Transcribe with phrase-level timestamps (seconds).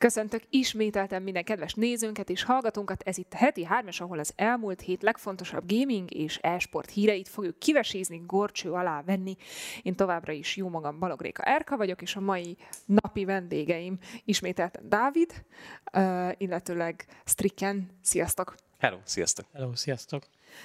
[0.00, 3.02] Köszöntök ismételten minden kedves nézőnket és hallgatónkat.
[3.02, 7.58] Ez itt a heti hármas, ahol az elmúlt hét legfontosabb gaming és e-sport híreit fogjuk
[7.58, 9.36] kivesézni, gorcső alá venni.
[9.82, 15.44] Én továbbra is jó magam Balogréka Erka vagyok, és a mai napi vendégeim ismételten Dávid,
[15.92, 17.90] uh, illetőleg Stricken.
[18.02, 18.54] Sziasztok!
[18.78, 19.46] Hello, sziasztok!
[19.52, 20.22] Hello, sziasztok!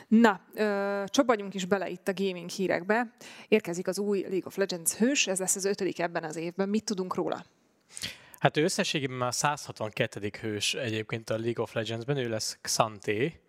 [0.08, 3.16] Na, ö, csobbanjunk is bele itt a gaming hírekbe.
[3.48, 6.70] Érkezik az új League of Legends hős, ez lesz az ötödik ebben az évben.
[6.70, 7.46] Mit tudunk róla?
[8.46, 10.32] Hát ő összességében már 162.
[10.42, 13.40] hős egyébként a League of Legends-ben, ő lesz Xanté,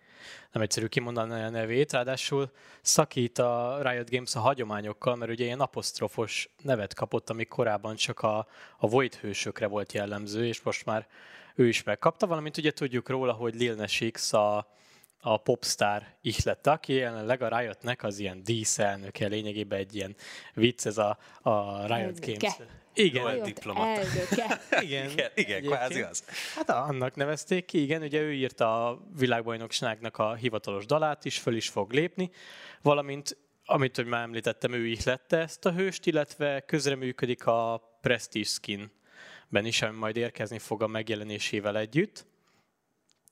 [0.53, 2.51] nem egyszerű kimondani a nevét, ráadásul
[2.83, 8.21] szakít a Riot Games a hagyományokkal, mert ugye ilyen apostrofos nevet kapott, ami korábban csak
[8.21, 8.47] a,
[8.79, 11.07] a Void hősökre volt jellemző, és most már
[11.55, 14.67] ő is megkapta, valamint ugye tudjuk róla, hogy Lil Nas X a,
[15.21, 20.17] a popstar ihlette, aki jelenleg a Riotnek az ilyen díszelnöke, lényegében egy ilyen
[20.55, 22.21] vicc, ez a, a Riot.
[22.21, 22.57] Games.
[22.97, 24.01] Igen, diplomata.
[24.81, 26.25] Igen, Igen, igen kvázi az.
[26.55, 31.57] Hát annak nevezték ki, igen, ugye ő írta a világbajnokságnak a hivatalos dalát is, föl
[31.57, 32.31] is fog lépni,
[32.83, 39.65] valamint, amit hogy már említettem, ő ihlette ezt a hőst, illetve közreműködik a Prestige Skin-ben
[39.65, 42.27] is, ami majd érkezni fog a megjelenésével együtt.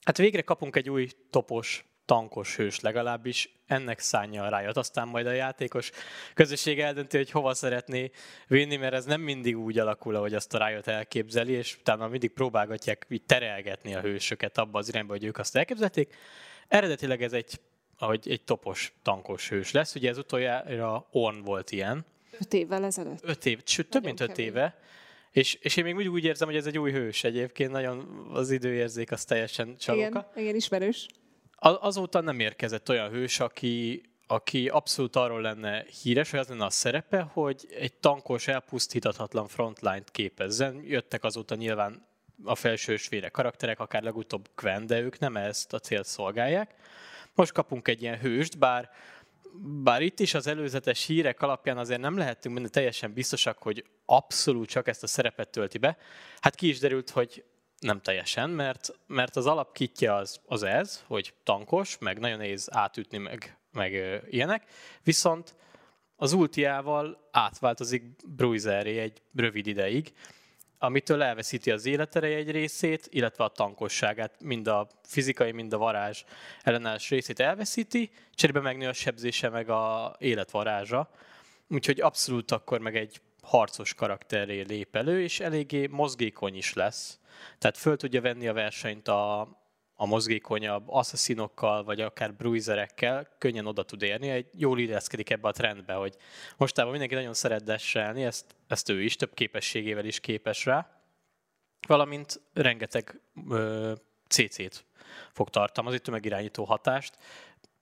[0.04, 4.76] Hát végre kapunk egy új topos, tankos hős legalábbis, ennek szánja a rájat.
[4.76, 5.90] Aztán majd a játékos
[6.34, 8.10] közösség eldönti, hogy hova szeretné
[8.46, 12.30] vinni, mert ez nem mindig úgy alakul, ahogy azt a Riot elképzeli, és utána mindig
[12.32, 16.14] próbálgatják így terelgetni a hősöket abba az irányba, hogy ők azt elképzelték.
[16.68, 17.60] Eredetileg ez egy,
[17.98, 19.94] ahogy egy topos, tankos hős lesz.
[19.94, 22.06] Ugye ez utoljára Orn volt ilyen,
[22.40, 23.20] Öt évvel ezelőtt.
[23.22, 24.50] öt év, sőt több Nagyon mint öt kemény.
[24.52, 24.78] éve,
[25.30, 28.50] és, és én még úgy, úgy érzem, hogy ez egy új hős egyébként, nagyon az
[28.50, 30.06] időérzék az teljesen csalóka.
[30.08, 31.06] Igen, igen, ismerős.
[31.66, 36.70] Azóta nem érkezett olyan hős, aki, aki abszolút arról lenne híres, hogy az lenne a
[36.70, 40.82] szerepe, hogy egy tankos, elpusztíthatatlan frontline-t képezzen.
[40.84, 42.06] Jöttek azóta nyilván
[42.44, 46.74] a felsősvére karakterek, akár legutóbb Gwen, de ők nem ezt a célt szolgálják.
[47.34, 48.90] Most kapunk egy ilyen hőst, bár
[49.82, 54.68] bár itt is az előzetes hírek alapján azért nem lehetünk benne teljesen biztosak, hogy abszolút
[54.68, 55.96] csak ezt a szerepet tölti be.
[56.40, 57.44] Hát ki is derült, hogy
[57.84, 63.18] nem teljesen, mert, mert az alapkitje az, az ez, hogy tankos, meg nagyon nehéz átütni,
[63.18, 64.64] meg, meg ilyenek,
[65.02, 65.54] viszont
[66.16, 70.12] az ultiával átváltozik bruiseré egy rövid ideig,
[70.78, 76.24] amitől elveszíti az életereje egy részét, illetve a tankosságát, mind a fizikai, mind a varázs
[76.62, 81.10] ellenállás részét elveszíti, cserébe megnő a sebzése, meg a életvarázsa.
[81.68, 87.18] Úgyhogy abszolút akkor meg egy harcos karakterré lép elő, és eléggé mozgékony is lesz.
[87.58, 89.40] Tehát föl tudja venni a versenyt a,
[89.94, 94.28] a mozgékonyabb assassinokkal, vagy akár bruiserekkel, könnyen oda tud érni.
[94.28, 96.16] Egy jól illeszkedik ebbe a trendbe, hogy
[96.56, 101.00] mostában mindenki nagyon szeret dashelni, ezt, ezt ő is, több képességével is képes rá.
[101.86, 103.92] Valamint rengeteg ö,
[104.28, 104.84] CC-t
[105.32, 107.18] fog tartalmazni, tömegirányító hatást.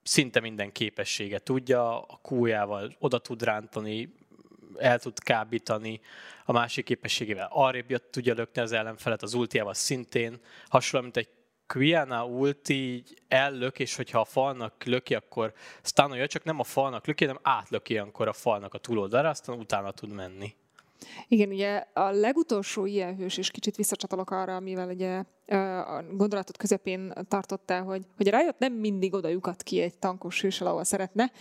[0.03, 4.13] Szinte minden képessége tudja, a Q-jával oda tud rántani,
[4.77, 6.01] el tud kábítani,
[6.45, 11.29] a másik képességével arrébb tudja lökni az ellenfelet, az ultiával szintén, hasonló, mint egy
[11.67, 17.07] Quiana ulti így ellök, és hogyha a falnak löki, akkor stunolja, csak nem a falnak
[17.07, 20.55] löki, hanem átlöki ilyenkor a falnak a túloldalára, aztán utána tud menni.
[21.27, 27.13] Igen, ugye a legutolsó ilyen hős, és kicsit visszacsatolok arra, amivel ugye a gondolatot közepén
[27.27, 31.31] tartottál, hogy, hogy Riot nem mindig oda lyukat ki egy tankos hősel, ahol szeretne.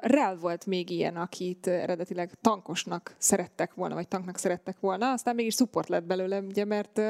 [0.00, 5.54] Rel volt még ilyen, akit eredetileg tankosnak szerettek volna, vagy tanknak szerettek volna, aztán mégis
[5.54, 7.00] support lett belőle, ugye, mert,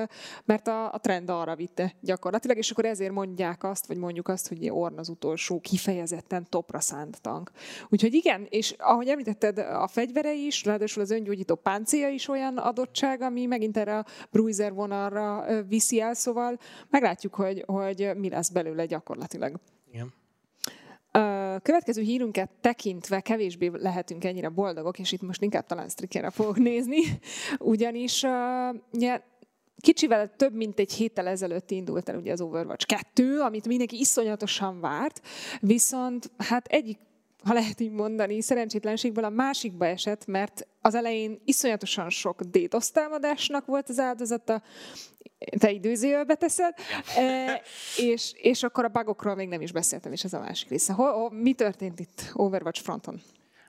[0.44, 4.48] mert a, a trend arra vitte gyakorlatilag, és akkor ezért mondják azt, vagy mondjuk azt,
[4.48, 7.50] hogy Orn az utolsó kifejezetten topra szánt tank.
[7.88, 13.20] Úgyhogy igen, és ahogy említetted, a fegyvere is, ráadásul az öngyógyító páncélja is olyan adottság,
[13.20, 16.58] ami megint erre a bruiser vonalra viszi el, szóval
[16.90, 19.60] meglátjuk, hogy, hogy mi lesz belőle gyakorlatilag.
[19.92, 20.12] Igen.
[21.12, 26.56] Ö, Következő hírünket tekintve kevésbé lehetünk ennyire boldogok, és itt most inkább talán Strickerre fogok
[26.56, 27.00] nézni,
[27.58, 29.20] ugyanis uh,
[29.84, 34.80] kicsivel több mint egy héttel ezelőtt indult el ugye az Overwatch 2, amit mindenki iszonyatosan
[34.80, 35.20] várt,
[35.60, 36.98] viszont hát egyik
[37.44, 43.66] ha lehet így mondani, szerencsétlenségből a másikba esett, mert az elején iszonyatosan sok DDoS támadásnak
[43.66, 44.62] volt az áldozata,
[45.58, 46.74] te időzőjelbe teszed,
[47.16, 47.62] e,
[47.96, 50.92] és, és akkor a bugokról még nem is beszéltem, és ez a másik része.
[50.92, 53.20] Hol, hol, mi történt itt Overwatch fronton?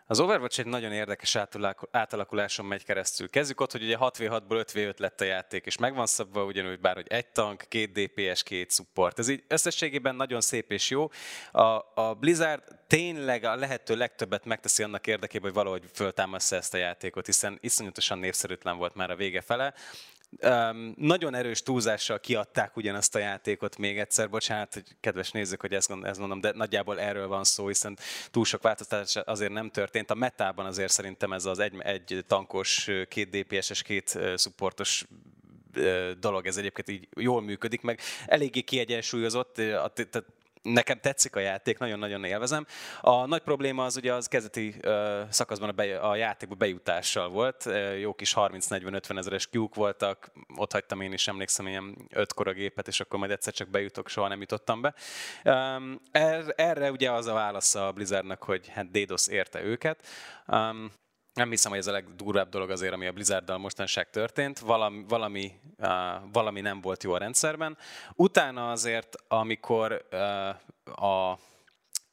[0.08, 3.30] Az Overwatch egy nagyon érdekes átalakul- átalakuláson megy keresztül.
[3.30, 6.96] Kezdjük ott, hogy ugye 6v6-ból 5v5 lett a játék, és meg van szabva ugyanúgy bár,
[6.96, 9.20] hogy egy tank, két DPS, két support.
[9.20, 11.10] Ez így összességében nagyon szép és jó.
[11.52, 11.62] A,
[12.02, 17.26] a Blizzard tényleg a lehető legtöbbet megteszi annak érdekében, hogy valahogy föltámassza ezt a játékot,
[17.26, 19.74] hiszen iszonyatosan népszerűtlen volt már a vége fele.
[20.42, 24.30] Um, nagyon erős túlzással kiadták ugyanazt a játékot még egyszer.
[24.30, 27.98] Bocsánat, hogy kedves nézők, hogy ezt, ezt mondom, de nagyjából erről van szó, hiszen
[28.32, 30.12] túl sok változtatás azért nem történt.
[30.12, 35.06] A metában azért szerintem ez az egy, egy tankos, két DPS-es, két supportos
[36.20, 40.24] dolog, ez egyébként így jól működik, meg eléggé kiegyensúlyozott, tehát
[40.66, 42.66] nekem tetszik a játék, nagyon-nagyon élvezem.
[43.02, 44.94] A nagy probléma az ugye az kezdeti uh,
[45.30, 47.70] szakaszban a, be, a játékba bejutással volt.
[48.00, 52.88] Jó kis 30-40-50 ezeres kiúk voltak, ott hagytam én is, emlékszem, ilyen ötkor a gépet,
[52.88, 54.94] és akkor majd egyszer csak bejutok, soha nem jutottam be.
[55.44, 60.08] Um, er, erre ugye az a válasz a Blizzardnak, hogy hát DDoS érte őket.
[60.48, 60.92] Um,
[61.36, 64.60] nem hiszem, hogy ez a legdurvább dolog azért, ami a Blizzarddal mostanság történt.
[64.60, 65.88] Valami, valami, uh,
[66.32, 67.78] valami nem volt jó a rendszerben.
[68.14, 71.40] Utána azért, amikor uh, a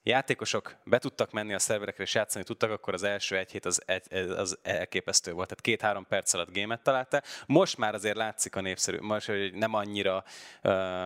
[0.03, 3.83] játékosok be tudtak menni a szerverekre és játszani tudtak, akkor az első egy hét az,
[4.37, 5.49] az elképesztő volt.
[5.49, 7.23] Tehát két-három perc alatt gémet találta.
[7.47, 10.25] Most már azért látszik a népszerű, most, hogy nem annyira
[10.63, 11.05] uh,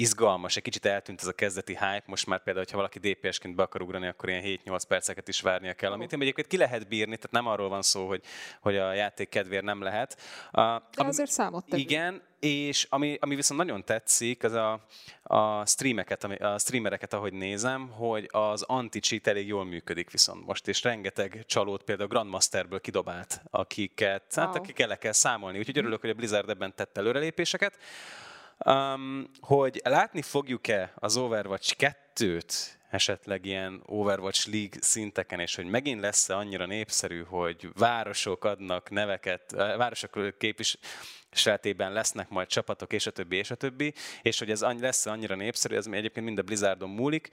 [0.00, 3.62] izgalmas, egy kicsit eltűnt ez a kezdeti hype, most már például, ha valaki DPS-ként be
[3.62, 7.16] akar ugrani, akkor ilyen 7-8 perceket is várnia kell, amit én egyébként ki lehet bírni,
[7.16, 8.22] tehát nem arról van szó, hogy,
[8.60, 10.20] hogy a játék kedvéért nem lehet.
[10.50, 11.82] A, De azért számot tevő.
[11.82, 14.84] Igen, és ami, ami viszont nagyon tetszik, az a,
[15.22, 20.82] a, streameket, a streamereket, ahogy nézem, hogy az anti-cheat elég jól működik viszont most, és
[20.82, 24.46] rengeteg csalót például Grandmasterből kidobált, akiket, hát wow.
[24.46, 25.58] hát akik el kell számolni.
[25.58, 27.78] Úgyhogy örülök, hogy a Blizzard ebben tett előrelépéseket.
[28.66, 31.74] Um, hogy látni fogjuk-e az Overwatch
[32.14, 38.90] 2-t esetleg ilyen Overwatch League szinteken, és hogy megint lesz-e annyira népszerű, hogy városok adnak
[38.90, 40.76] neveket, városok képvis,
[41.30, 45.34] seltében lesznek majd csapatok, és a többi, és a többi, és hogy ez lesz annyira
[45.34, 47.30] népszerű, ez egyébként mind a Blizzardon múlik.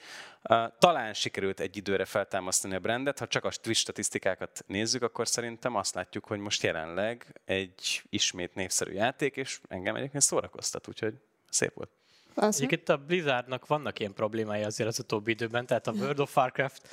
[0.79, 5.75] Talán sikerült egy időre feltámasztani a brandet, ha csak a Twitch statisztikákat nézzük, akkor szerintem
[5.75, 11.13] azt látjuk, hogy most jelenleg egy ismét népszerű játék, és engem egyébként szórakoztat, úgyhogy
[11.49, 11.89] szép volt.
[12.35, 16.87] Egyébként a Blizzardnak vannak ilyen problémái azért az utóbbi időben, tehát a World of Warcraft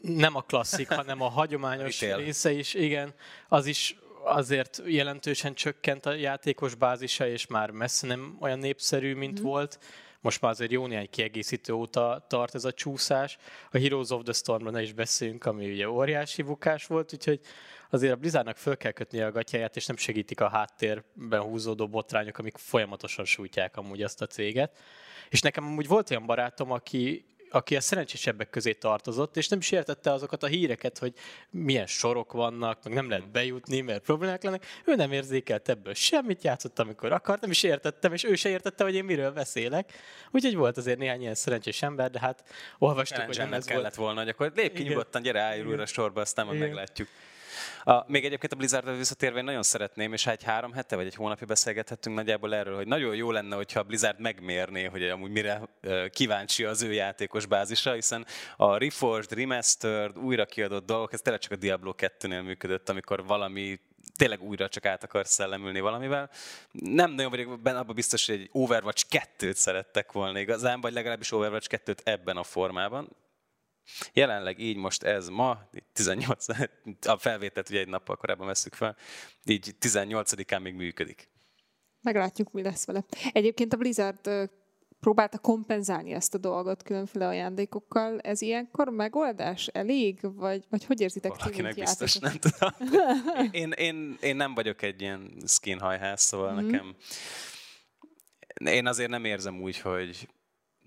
[0.00, 3.14] nem a klasszik, hanem a hagyományos része is, igen,
[3.48, 9.40] az is azért jelentősen csökkent a játékos bázisa, és már messze nem olyan népszerű, mint
[9.40, 9.42] mm.
[9.42, 9.78] volt.
[10.20, 13.38] Most már azért jó néhány kiegészítő óta tart ez a csúszás.
[13.70, 17.40] A Heroes of the Stormra ne is beszéljünk, ami ugye óriási bukás volt, úgyhogy
[17.90, 22.38] azért a Blizzardnak föl kell kötni a gatyáját, és nem segítik a háttérben húzódó botrányok,
[22.38, 24.78] amik folyamatosan sújtják amúgy azt a céget.
[25.28, 29.70] És nekem amúgy volt olyan barátom, aki aki a szerencsésebbek közé tartozott, és nem is
[29.70, 31.12] értette azokat a híreket, hogy
[31.50, 34.66] milyen sorok vannak, meg nem lehet bejutni, mert problémák lennek.
[34.84, 38.84] Ő nem érzékelt ebből semmit, játszott, amikor akart, nem is értettem, és ő se értette,
[38.84, 39.92] hogy én miről beszélek.
[40.30, 42.44] Úgyhogy volt azért néhány ilyen szerencsés ember, de hát
[42.78, 43.94] olvastuk, hogy nem ez kellett volt.
[43.94, 47.08] volna, hogy akkor lép ki nyugodtan, gyere, álljul újra sorba, aztán majd meglátjuk.
[47.84, 51.14] A, még egyébként a Blizzardra visszatérve én nagyon szeretném, és egy három hete vagy egy
[51.14, 55.60] hónapja beszélgethettünk nagyjából erről, hogy nagyon jó lenne, hogyha a Blizzard megmérné, hogy amúgy mire
[56.10, 58.26] kíváncsi az ő játékos bázisa, hiszen
[58.56, 63.80] a Reforged, Remastered, újra kiadott dolgok, ez tényleg csak a Diablo 2-nél működött, amikor valami
[64.16, 66.30] tényleg újra csak át akarsz szellemülni valamivel.
[66.72, 71.32] Nem nagyon vagyok benne abban biztos, hogy egy Overwatch 2-t szerettek volna igazán, vagy legalábbis
[71.32, 73.08] Overwatch 2-t ebben a formában.
[74.12, 75.58] Jelenleg így most ez ma,
[75.92, 76.46] 18,
[77.06, 78.96] a felvételt ugye egy nappal korábban veszük fel,
[79.44, 81.28] így 18-án még működik.
[82.02, 83.04] Meglátjuk, mi lesz vele.
[83.32, 84.50] Egyébként a Blizzard
[85.00, 88.18] próbálta kompenzálni ezt a dolgot különféle ajándékokkal.
[88.20, 89.66] Ez ilyenkor megoldás?
[89.66, 90.18] Elég?
[90.22, 92.70] Vagy, vagy hogy érzitek Valakinek ti, biztos, nem tudom.
[93.50, 96.66] Én, én, én nem vagyok egy ilyen skin hajház, szóval mm-hmm.
[96.66, 96.96] nekem
[98.64, 100.28] én azért nem érzem úgy, hogy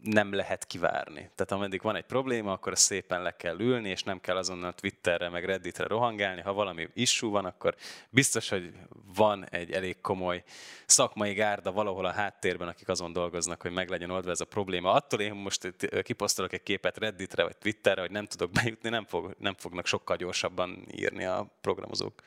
[0.01, 1.29] nem lehet kivárni.
[1.35, 5.29] Tehát ameddig van egy probléma, akkor szépen le kell ülni, és nem kell azonnal Twitterre,
[5.29, 6.41] meg Redditre rohangálni.
[6.41, 7.75] Ha valami issue van, akkor
[8.09, 8.73] biztos, hogy
[9.15, 10.43] van egy elég komoly
[10.85, 14.91] szakmai gárda valahol a háttérben, akik azon dolgoznak, hogy meg legyen oldva ez a probléma.
[14.91, 19.35] Attól én most kiposztolok egy képet Redditre vagy Twitterre, hogy nem tudok bejutni, nem, fog,
[19.37, 22.21] nem fognak sokkal gyorsabban írni a programozók.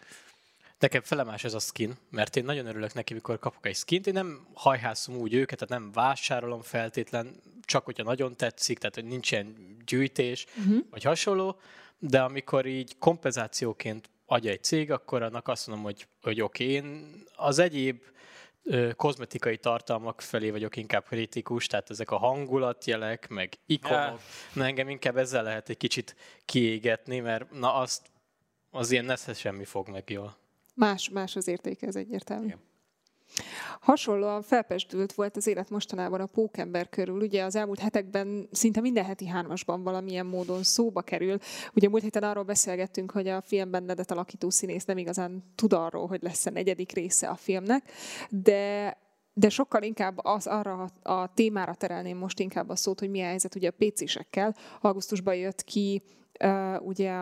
[0.79, 4.07] Nekem felemás ez a skin, mert én nagyon örülök neki, mikor kapok egy skint.
[4.07, 9.05] Én nem hajhászom úgy őket, tehát nem vásárolom feltétlen, csak hogyha nagyon tetszik, tehát hogy
[9.05, 10.79] nincsen gyűjtés, uh-huh.
[10.91, 11.57] vagy hasonló,
[11.99, 16.75] de amikor így kompenzációként adja egy cég, akkor annak azt mondom, hogy, hogy oké, okay,
[16.75, 18.03] én az egyéb
[18.63, 24.19] ö, kozmetikai tartalmak felé vagyok inkább kritikus, tehát ezek a hangulatjelek, meg ikonok, ja.
[24.53, 28.11] na engem inkább ezzel lehet egy kicsit kiégetni, mert na azt
[28.71, 30.37] az ilyen nesze semmi fog meg jól.
[30.75, 32.45] Más, más az értéke, ez egyértelmű.
[32.45, 32.59] Igen.
[33.81, 37.21] Hasonlóan felpestült volt az élet mostanában a pókember körül.
[37.21, 41.39] Ugye az elmúlt hetekben szinte minden heti hármasban valamilyen módon szóba kerül.
[41.75, 46.07] Ugye múlt héten arról beszélgettünk, hogy a filmben Nedet alakító színész nem igazán tud arról,
[46.07, 47.91] hogy lesz a negyedik része a filmnek,
[48.29, 48.97] de
[49.37, 53.55] de sokkal inkább az arra a témára terelném most inkább a szót, hogy milyen helyzet
[53.55, 54.55] ugye a PC-sekkel.
[54.81, 56.03] Augusztusban jött ki
[56.45, 57.13] uh, ugye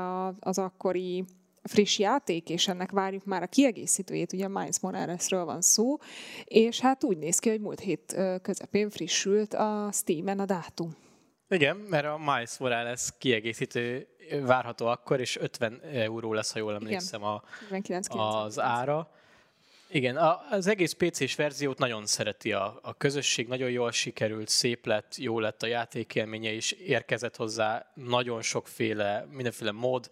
[0.40, 1.24] az akkori
[1.62, 5.96] friss játék, és ennek várjuk már a kiegészítőjét, ugye Miles Moralesről van szó,
[6.44, 10.96] és hát úgy néz ki, hogy múlt hét közepén frissült a Steam-en a dátum.
[11.48, 14.06] Igen, mert a Miles Morales kiegészítő
[14.40, 17.42] várható akkor, és 50 euró lesz, ha jól emlékszem, a,
[18.08, 19.10] az ára.
[19.94, 20.16] Igen,
[20.50, 25.40] az egész PC-s verziót nagyon szereti a, a közösség, nagyon jól sikerült, szép lett, jó
[25.40, 30.10] lett a játékélménye is, érkezett hozzá nagyon sokféle, mindenféle mód,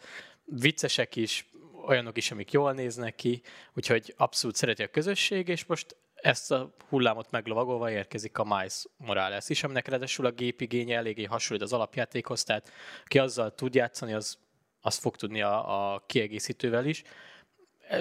[0.51, 1.51] viccesek is,
[1.87, 3.43] olyanok is, amik jól néznek ki,
[3.75, 9.49] úgyhogy abszolút szereti a közösség, és most ezt a hullámot meglovagolva érkezik a Miles Morales
[9.49, 12.73] is, aminek ráadásul a gépigénye eléggé hasonlít az alapjátékhoz, tehát
[13.05, 14.39] ki azzal tud játszani, az,
[14.81, 17.03] az fog tudni a, a kiegészítővel is.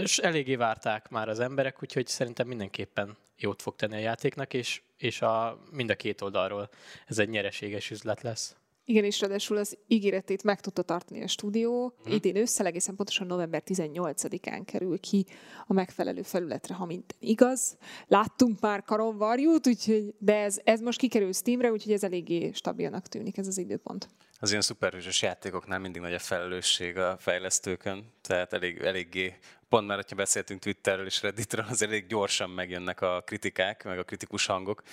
[0.02, 4.82] És eléggé várták már az emberek, úgyhogy szerintem mindenképpen jót fog tenni a játéknak, és,
[4.98, 6.70] és a, mind a két oldalról
[7.08, 8.56] ez egy nyereséges üzlet lesz.
[8.90, 11.94] Igen, és ráadásul az ígéretét meg tudta tartani a stúdió.
[12.04, 12.14] Hmm.
[12.14, 15.26] Idén ősszel egészen pontosan november 18-án kerül ki
[15.68, 17.78] a megfelelő felületre, ha minden igaz.
[18.08, 23.38] Láttunk már karonvarjút, úgyhogy, de ez, ez most kikerül Steamre, úgyhogy ez eléggé stabilnak tűnik
[23.38, 24.10] ez az időpont.
[24.42, 29.38] Az ilyen szuperhősös játékoknál mindig nagy a felelősség a fejlesztőkön, tehát elég, eléggé
[29.70, 34.04] pont már, hogyha beszéltünk Twitterről és Redditről, az elég gyorsan megjönnek a kritikák, meg a
[34.04, 34.84] kritikus hangok.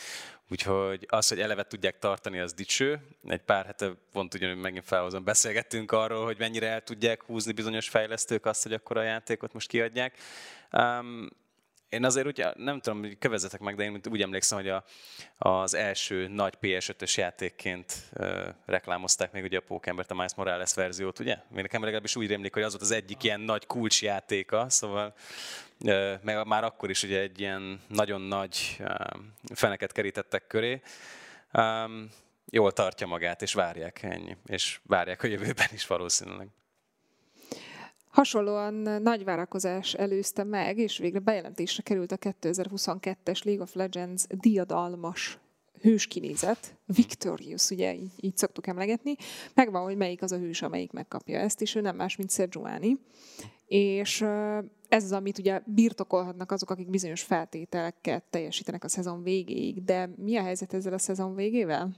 [0.50, 3.00] Úgyhogy az, hogy eleve tudják tartani, az dicső.
[3.26, 7.88] Egy pár hete pont ugyanúgy megint felhozom, beszélgettünk arról, hogy mennyire el tudják húzni bizonyos
[7.88, 10.18] fejlesztők azt, hogy akkor a játékot most kiadják.
[10.72, 11.30] Um,
[11.88, 14.84] én azért úgy, nem tudom, hogy kövezetek meg, de én úgy emlékszem, hogy a,
[15.38, 21.18] az első nagy PS5-ös játékként uh, reklámozták még ugye a Pókembert, a Miles Morales verziót,
[21.18, 21.36] ugye?
[21.48, 25.14] Még nekem legalábbis úgy rémlik, hogy az volt az egyik ilyen nagy kulcsjátéka, szóval
[25.80, 28.94] uh, meg már akkor is ugye egy ilyen nagyon nagy uh,
[29.54, 30.80] feneket kerítettek köré.
[31.52, 32.10] Um,
[32.50, 34.36] jól tartja magát, és várják ennyi.
[34.46, 36.48] És várják a jövőben is valószínűleg.
[38.16, 45.38] Hasonlóan nagy várakozás előzte meg, és végre bejelentésre került a 2022-es League of Legends diadalmas
[45.80, 49.16] hős kinézet, Victorious, ugye így, így szoktuk emlegetni,
[49.54, 52.98] megvan, hogy melyik az a hős, amelyik megkapja ezt, és ő nem más, mint Sejuani.
[53.66, 54.20] És
[54.88, 60.36] ez az, amit ugye birtokolhatnak azok, akik bizonyos feltételeket teljesítenek a szezon végéig, de mi
[60.36, 61.90] a helyzet ezzel a szezon végével?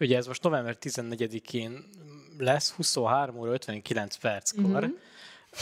[0.00, 1.84] Ugye ez most november 14-én
[2.38, 4.94] lesz, 23 óra 59 perckor, mm-hmm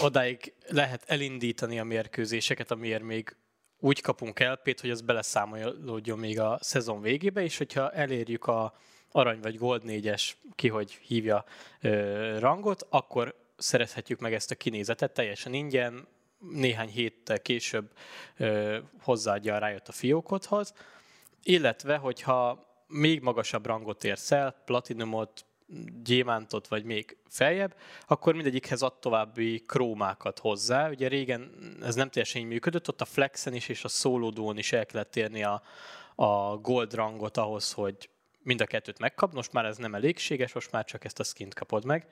[0.01, 3.37] odáig lehet elindítani a mérkőzéseket, amiért még
[3.79, 8.75] úgy kapunk LP-t, hogy az beleszámolódjon még a szezon végébe, és hogyha elérjük a
[9.13, 11.45] arany vagy gold négyes, ki hogy hívja
[11.81, 15.13] ö, rangot, akkor szerezhetjük meg ezt a kinézetet.
[15.13, 16.07] Teljesen ingyen,
[16.39, 17.91] néhány héttel később
[18.37, 20.75] ö, hozzáadja rájött a fiókodhoz,
[21.43, 25.45] illetve hogyha még magasabb rangot érsz el, platinumot,
[26.03, 27.75] gyémántot, vagy még feljebb,
[28.07, 30.89] akkor mindegyikhez ad további krómákat hozzá.
[30.89, 31.51] Ugye régen
[31.83, 35.17] ez nem teljesen így működött, ott a Flexen is és a Solodón is el kellett
[35.17, 35.63] érni a,
[36.15, 38.11] a gold rangot ahhoz, hogy
[38.43, 41.55] mind a kettőt megkap, most már ez nem elégséges, most már csak ezt a skint
[41.55, 42.09] kapod meg.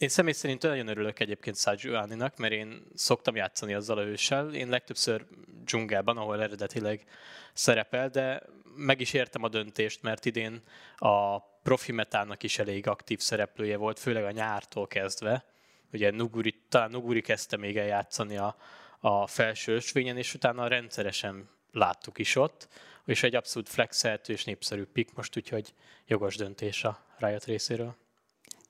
[0.00, 4.54] Én személy szerint nagyon örülök egyébként Sajuaninak, mert én szoktam játszani azzal a hőssel.
[4.54, 5.26] Én legtöbbször
[5.64, 7.04] dzsungelben, ahol eredetileg
[7.52, 8.42] szerepel, de
[8.76, 10.62] meg is értem a döntést, mert idén
[10.96, 15.44] a profi metának is elég aktív szereplője volt, főleg a nyártól kezdve.
[15.92, 18.56] Ugye Nuguri, talán Nuguri kezdte még el játszani a,
[19.00, 22.68] a felső ösvényen, és utána rendszeresen láttuk is ott,
[23.04, 25.74] és egy abszolút flexeltő és népszerű pick most, úgyhogy
[26.06, 27.96] jogos döntés a Riot részéről.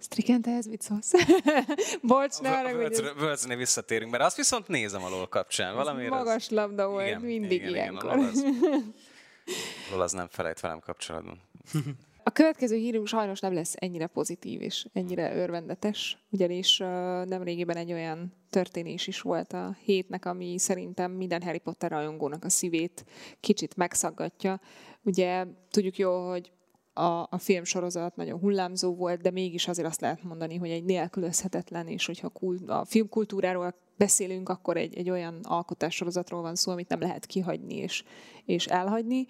[0.00, 1.12] Striken, te ez szólsz?
[2.02, 3.12] Bocs, ne arra, hogy...
[3.18, 5.74] Völcnél visszatérünk, mert azt viszont nézem a LOL kapcsán.
[5.74, 6.50] Valamiért magas az...
[6.50, 8.18] labda volt, igen, mindig igen, ilyenkor.
[8.18, 11.40] Igen, a LOL az nem felejt velem kapcsolatban.
[12.22, 16.78] A következő hírünk sajnos nem lesz ennyire pozitív és ennyire örvendetes, ugyanis
[17.24, 22.44] nem régiben egy olyan történés is volt a hétnek, ami szerintem minden Harry Potter rajongónak
[22.44, 23.04] a szívét
[23.40, 24.60] kicsit megszaggatja.
[25.02, 26.52] Ugye tudjuk jó, hogy
[27.00, 31.86] a, a filmsorozat nagyon hullámzó volt, de mégis azért azt lehet mondani, hogy egy nélkülözhetetlen,
[31.86, 32.32] és hogyha
[32.66, 38.04] a filmkultúráról beszélünk, akkor egy, egy olyan alkotássorozatról van szó, amit nem lehet kihagyni és,
[38.44, 39.26] és elhagyni.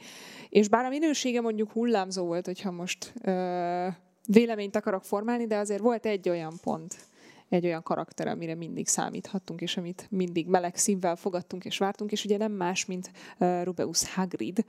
[0.49, 3.87] És bár a minősége mondjuk hullámzó volt, hogyha most ö,
[4.27, 7.10] véleményt akarok formálni, de azért volt egy olyan pont
[7.51, 12.25] egy olyan karakter, amire mindig számíthattunk, és amit mindig meleg szívvel fogadtunk és vártunk, és
[12.25, 14.65] ugye nem más, mint Rubeus Hagrid,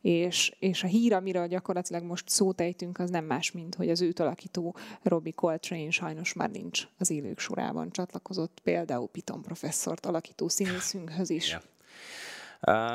[0.00, 4.00] és, és a hír, amiről gyakorlatilag most szót ejtünk, az nem más, mint hogy az
[4.00, 10.48] őt alakító Robbie Coltrane sajnos már nincs az élők sorában, csatlakozott például Piton professzort alakító
[10.48, 11.48] színészünkhöz is.
[11.48, 11.62] Yeah.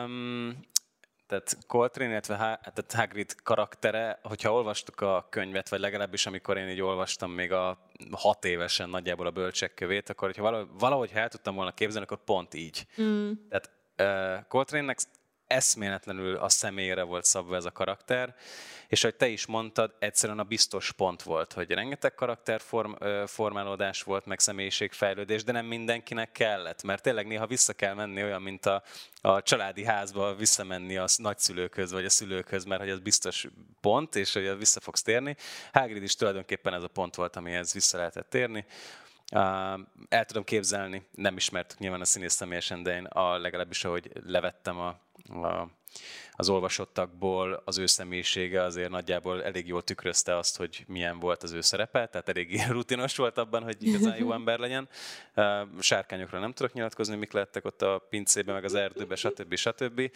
[0.03, 0.57] Um,
[1.27, 6.81] tehát Coltrane, illetve tehát Hagrid karaktere, hogyha olvastuk a könyvet, vagy legalábbis amikor én így
[6.81, 7.77] olvastam még a
[8.11, 12.23] hat évesen nagyjából a bölcsek kövét, akkor hogyha valahogy, valahogy el tudtam volna képzelni, akkor
[12.23, 12.85] pont így.
[13.01, 13.31] Mm.
[13.49, 14.97] Tehát uh, Coltrane-nek
[15.55, 18.35] eszméletlenül a személyre volt szabva ez a karakter,
[18.87, 24.39] és ahogy te is mondtad, egyszerűen a biztos pont volt, hogy rengeteg karakterformálódás volt, meg
[24.39, 28.83] személyiségfejlődés, de nem mindenkinek kellett, mert tényleg néha vissza kell menni olyan, mint a,
[29.21, 33.47] a családi házba visszamenni a nagyszülőkhöz, vagy a szülőkhöz, mert hogy az biztos
[33.81, 35.35] pont, és hogy vissza fogsz térni.
[35.71, 38.65] Hagrid is tulajdonképpen ez a pont volt, amihez vissza lehetett térni.
[39.31, 44.11] Uh, el tudom képzelni, nem ismertük nyilván a színész személyesen, de én a, legalábbis ahogy
[44.25, 45.67] levettem a, a
[46.37, 51.51] az olvasottakból az ő személyisége azért nagyjából elég jól tükrözte azt, hogy milyen volt az
[51.51, 54.89] ő szerepe, tehát elég rutinos volt abban, hogy igazán jó ember legyen.
[55.79, 59.55] Sárkányokról nem tudok nyilatkozni, mik lettek ott a pincében, meg az erdőben, stb.
[59.55, 60.11] stb.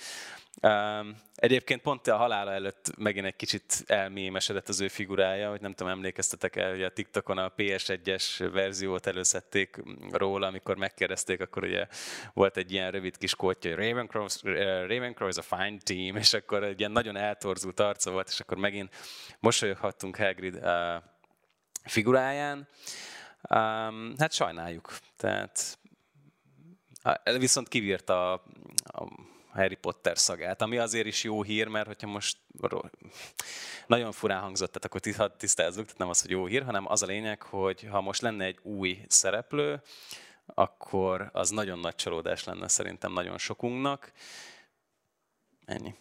[1.36, 5.92] Egyébként pont a halála előtt megint egy kicsit elmémesedett az ő figurája, hogy nem tudom,
[5.92, 11.88] emlékeztetek el, hogy a TikTokon a PS1-es verziót előszedték róla, amikor megkérdezték, akkor ugye
[12.34, 14.26] volt egy ilyen rövid kis kótja, hogy Ravenclaw,
[14.90, 18.58] Ravenclaw is a fine team, és akkor egy ilyen nagyon eltorzult arca volt, és akkor
[18.58, 18.96] megint
[19.40, 20.60] mosolyoghattunk Hagrid
[21.84, 22.68] figuráján.
[24.18, 24.98] hát sajnáljuk.
[25.18, 25.80] Tehát
[27.24, 28.44] viszont kivírta a,
[28.84, 29.08] a
[29.54, 32.38] Harry Potter szagát, ami azért is jó hír, mert hogyha most
[33.88, 37.06] nagyon furán hangzott, tehát akkor tisztázzuk, tehát nem az, hogy jó hír, hanem az a
[37.06, 39.82] lényeg, hogy ha most lenne egy új szereplő,
[40.46, 44.12] akkor az nagyon nagy csalódás lenne szerintem nagyon sokunknak.
[45.70, 45.96] Ennyi.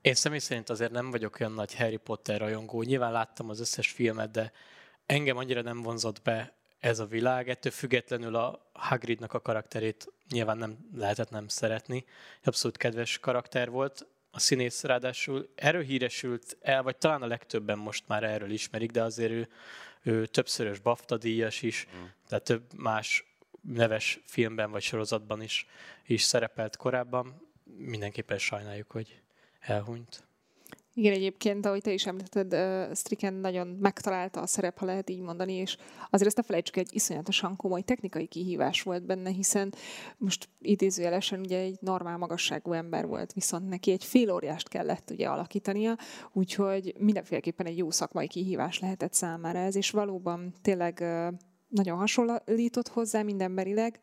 [0.00, 2.82] Én személy szerint azért nem vagyok olyan nagy Harry Potter rajongó.
[2.82, 4.52] Nyilván láttam az összes filmet, de
[5.06, 7.48] engem annyira nem vonzott be ez a világ.
[7.48, 12.04] Ettől függetlenül a Hagridnak a karakterét nyilván nem lehetett nem szeretni.
[12.44, 14.06] Abszolút kedves karakter volt.
[14.30, 19.02] A színész ráadásul erről híresült el, vagy talán a legtöbben most már erről ismerik, de
[19.02, 19.48] azért ő,
[20.02, 22.04] ő többszörös BAFTA díjas is, mm.
[22.28, 23.24] tehát több más
[23.60, 25.66] neves filmben vagy sorozatban is,
[26.06, 27.52] is szerepelt korábban.
[27.76, 29.22] Mindenképpen sajnáljuk, hogy
[29.60, 30.24] elhunyt.
[30.96, 35.20] Igen, egyébként, ahogy te is említetted, uh, Stricken nagyon megtalálta a szerep, ha lehet így
[35.20, 35.76] mondani, és
[36.10, 39.74] azért ezt ne felejtsük, egy iszonyatosan komoly technikai kihívás volt benne, hiszen
[40.16, 45.28] most idézőjelesen ugye egy normál magasságú ember volt, viszont neki egy fél óriást kellett ugye
[45.28, 45.96] alakítania,
[46.32, 51.04] úgyhogy mindenféleképpen egy jó szakmai kihívás lehetett számára ez, és valóban tényleg
[51.74, 53.98] nagyon hasonlított hozzá mindenberileg,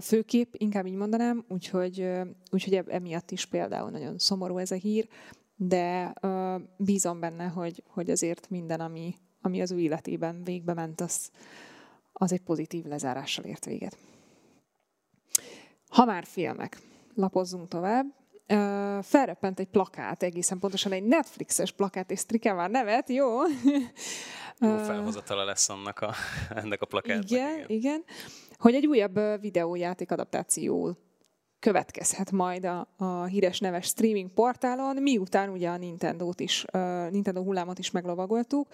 [0.00, 2.08] főkép, inkább így mondanám, úgyhogy,
[2.50, 5.08] úgyhogy emiatt is például nagyon szomorú ez a hír,
[5.56, 6.12] de
[6.76, 11.30] bízom benne, hogy, hogy azért minden, ami, ami az ő életében végbe ment, az,
[12.12, 13.96] az egy pozitív lezárással ért véget.
[15.88, 16.78] Ha már filmek,
[17.14, 18.06] lapozzunk tovább.
[18.48, 23.28] Uh, felreppent egy plakát, egészen pontosan egy Netflixes plakát, és Trike már nevet, jó?
[24.58, 26.14] Jó felhozatala lesz annak a,
[26.62, 27.30] ennek a plakátnak.
[27.30, 28.04] Igen, igen, igen.
[28.58, 30.96] Hogy egy újabb videójáték adaptáció
[31.62, 37.42] következhet majd a, a híres neves streaming portálon, miután ugye a Nintendo-t is, uh, Nintendo
[37.42, 38.68] hullámot is meglovagoltuk,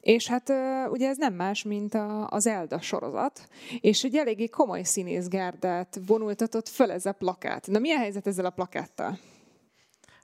[0.00, 3.48] és hát uh, ugye ez nem más, mint a, az Zelda sorozat,
[3.80, 7.66] és egy eléggé komoly színészgárdát vonultatott föl ez a plakát.
[7.66, 9.18] Na milyen helyzet ezzel a plakáttal?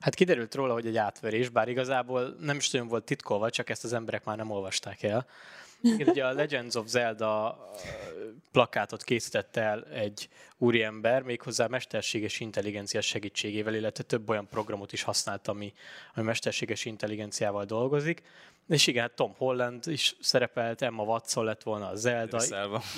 [0.00, 3.84] Hát kiderült róla, hogy egy átverés, bár igazából nem is nagyon volt titkolva, csak ezt
[3.84, 5.26] az emberek már nem olvasták el.
[5.80, 7.58] Igen, ugye a Legends of Zelda
[8.52, 15.48] plakátot készített el egy úriember, méghozzá mesterséges intelligencia segítségével, illetve több olyan programot is használt,
[15.48, 15.72] ami,
[16.14, 18.22] ami mesterséges intelligenciával dolgozik.
[18.68, 22.42] És igen, hát Tom Holland is szerepelt, Emma Watson lett volna a Zelda,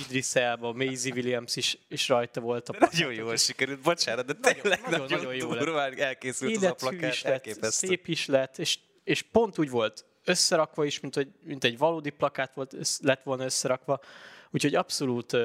[0.05, 2.69] Idris Elba, Maisie Williams is, is rajta volt.
[2.69, 6.67] A de nagyon jól sikerült, bocsánat, de tényleg nagyon, nagyon, nagyon jó durván elkészült Életű
[6.67, 11.01] az a plakát, is lett, szép is lett, és, és pont úgy volt összerakva is,
[11.01, 14.01] mint, hogy, mint egy valódi plakát volt, össz, lett volna összerakva.
[14.51, 15.37] Úgyhogy abszolút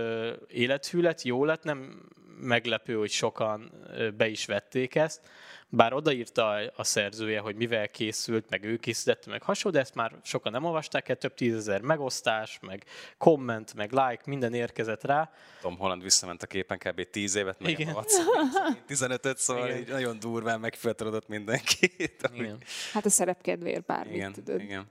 [0.48, 3.72] élethű lett, jó lett, nem meglepő, hogy sokan
[4.17, 5.22] be is vették ezt.
[5.75, 10.15] Bár odaírta a szerzője, hogy mivel készült, meg ő készítette, meg hasonló, de ezt már
[10.23, 12.83] sokan nem olvasták el, több tízezer megosztás, meg
[13.17, 15.31] komment, meg like, minden érkezett rá.
[15.62, 17.09] Tom Holland visszament a képen kb.
[17.09, 17.95] 10 évet, meg Igen.
[18.88, 19.77] 15-öt, szóval Igen.
[19.77, 22.29] így nagyon durván megfiatalodott mindenkit.
[22.33, 22.57] Igen.
[22.93, 24.15] Hát a szerepkedvéért bármit.
[24.15, 24.33] Igen.
[24.33, 24.62] Tudod.
[24.62, 24.89] Igen.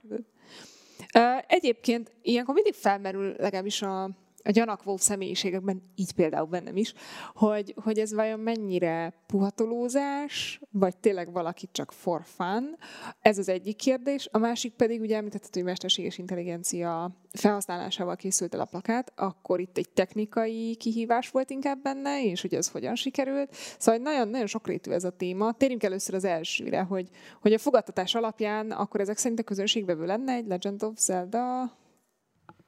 [1.47, 4.09] Egyébként ilyenkor mindig felmerül legalábbis a
[4.43, 6.93] a gyanakvó személyiségekben, így például bennem is,
[7.33, 12.77] hogy, hogy ez vajon mennyire puhatolózás, vagy tényleg valaki csak for fun.
[13.21, 14.27] Ez az egyik kérdés.
[14.31, 19.77] A másik pedig, ugye említetted, hogy mesterséges intelligencia felhasználásával készült el a plakát, akkor itt
[19.77, 23.55] egy technikai kihívás volt inkább benne, és hogy ez hogyan sikerült.
[23.77, 25.53] Szóval nagyon, nagyon sokrétű ez a téma.
[25.53, 27.09] Térjünk először az elsőre, hogy,
[27.41, 31.71] hogy a fogadtatás alapján akkor ezek szerint a közönségbevő lenne egy Legend of Zelda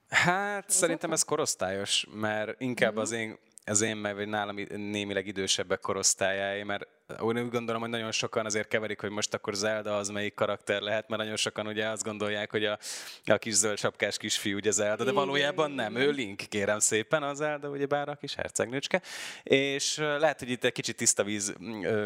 [0.10, 3.02] Hát szerintem ez korosztályos, mert inkább mhm.
[3.02, 6.88] az én, az én vagy nálam némileg idősebbek korosztályáé, mert
[7.20, 11.10] úgy gondolom, hogy nagyon sokan azért keverik, hogy most akkor Zelda az melyik karakter lehet,
[11.10, 12.78] mert nagyon sokan ugye azt gondolják, hogy a,
[13.26, 17.34] a kis zöld sapkás kisfiú ugye Zelda, de valójában nem, ő Link, kérem szépen, a
[17.34, 19.02] Zelda ugye bár a kis hercegnőcske,
[19.44, 21.56] és lehet, hogy itt egy kicsit tiszta víz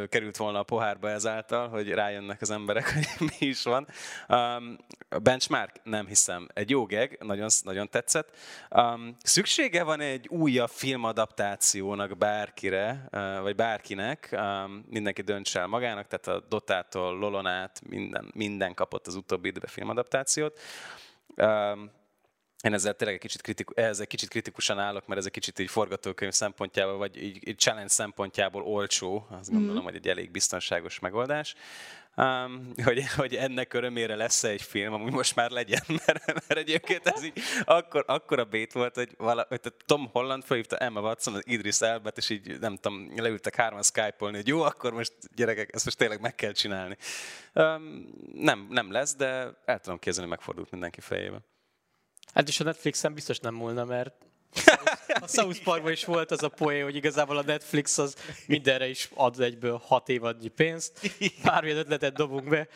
[0.09, 3.07] került volna a pohárba ezáltal, hogy rájönnek az emberek, hogy
[3.39, 3.87] mi is van.
[4.27, 4.77] Um,
[5.23, 5.75] benchmark?
[5.83, 6.47] Nem hiszem.
[6.53, 8.37] Egy jó geg, nagyon, nagyon tetszett.
[8.69, 16.07] Um, szüksége van egy újabb filmadaptációnak bárkire, uh, vagy bárkinek, um, mindenki döntse el magának,
[16.07, 20.59] tehát a Dotától Lolonát minden, minden kapott az utóbbi időben filmadaptációt.
[22.63, 25.59] Én ezzel tényleg egy kicsit, kritikus, ehhez egy kicsit kritikusan állok, mert ez egy kicsit
[25.59, 29.85] így forgatókönyv szempontjából, vagy így, így challenge szempontjából olcsó, azt gondolom, mm.
[29.85, 31.55] hogy egy elég biztonságos megoldás
[32.19, 37.07] um, hogy, hogy ennek örömére lesz egy film, ami most már legyen, mert, mert egyébként
[37.07, 41.33] ez így akkor, akkor a bét volt, hogy, vala, hogy Tom Holland felhívta Emma Watson,
[41.33, 45.73] az Idris Elbet, és így nem tudom, leültek hárman Skype-olni, hogy jó, akkor most gyerekek,
[45.73, 46.97] ezt most tényleg meg kell csinálni.
[47.53, 49.27] Um, nem, nem lesz, de
[49.65, 51.45] el tudom képzelni, megfordult mindenki fejében.
[52.33, 54.28] Hát is a Netflixen biztos nem múlna, mert
[55.21, 58.15] a South Parkban is volt az a poén, hogy igazából a Netflix az
[58.47, 61.15] mindenre is ad egyből hat évadnyi pénzt.
[61.43, 62.67] Bármilyen ötletet dobunk be,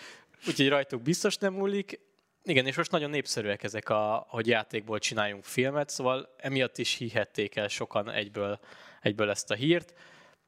[0.48, 2.00] úgyhogy rajtuk biztos nem múlik.
[2.44, 7.56] Igen, és most nagyon népszerűek ezek, a, hogy játékból csináljunk filmet, szóval emiatt is hihették
[7.56, 8.60] el sokan egyből,
[9.02, 9.94] egyből ezt a hírt.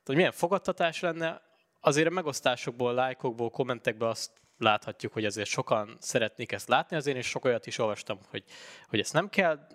[0.06, 1.42] Hogy milyen fogadtatás lenne,
[1.80, 7.28] azért a megosztásokból, lájkokból, kommentekből azt láthatjuk, hogy azért sokan szeretnék ezt látni, azért és
[7.28, 8.44] sok olyat is olvastam, hogy,
[8.88, 9.68] hogy ezt nem kell,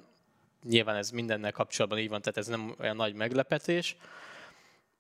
[0.63, 3.97] nyilván ez mindennel kapcsolatban így van, tehát ez nem olyan nagy meglepetés.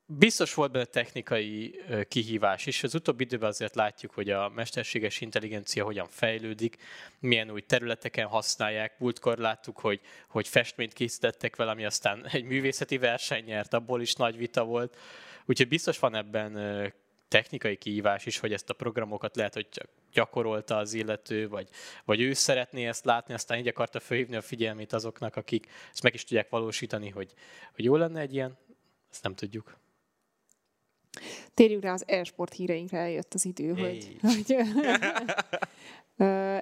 [0.07, 2.83] Biztos volt benne technikai kihívás is.
[2.83, 6.77] Az utóbbi időben azért látjuk, hogy a mesterséges intelligencia hogyan fejlődik,
[7.18, 8.99] milyen új területeken használják.
[8.99, 14.14] Múltkor láttuk, hogy, hogy festményt készítettek vele, ami aztán egy művészeti verseny nyert, abból is
[14.14, 14.96] nagy vita volt.
[15.46, 16.53] Úgyhogy biztos van ebben
[17.31, 21.69] technikai kihívás is, hogy ezt a programokat lehet, hogy csak gyakorolta az illető, vagy,
[22.05, 26.14] vagy ő szeretné ezt látni, aztán így akarta felhívni a figyelmét azoknak, akik ezt meg
[26.14, 27.33] is tudják valósítani, hogy,
[27.75, 28.59] hogy jó lenne egy ilyen,
[29.11, 29.79] ezt nem tudjuk.
[31.55, 34.19] Térjünk rá az e-sport híreinkre, eljött az idő, hey.
[34.21, 34.57] hogy, hogy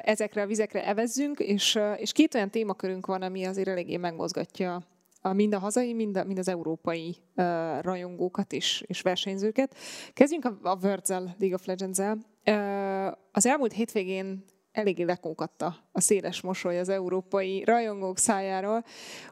[0.03, 4.83] ezekre a vizekre evezzünk, és, és két olyan témakörünk van, ami azért eléggé megmozgatja
[5.21, 7.45] a, mind a hazai, mind, a, mind az európai uh,
[7.81, 9.77] rajongókat és, és versenyzőket.
[10.13, 12.19] Kezdjünk a, a Wordsel League of Legends-el.
[12.47, 18.85] Uh, az elmúlt hétvégén eléggé lekókatta a széles mosoly az európai rajongók szájáról.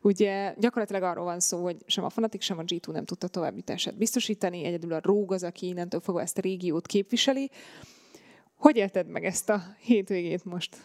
[0.02, 3.96] Ugye gyakorlatilag arról van szó, hogy sem a Fnatic, sem a G2 nem tudta továbbítását
[3.96, 7.50] biztosítani, egyedül a Rogue az, aki innentől fogva ezt a régiót képviseli.
[8.56, 10.76] Hogy élted meg ezt a hétvégét most?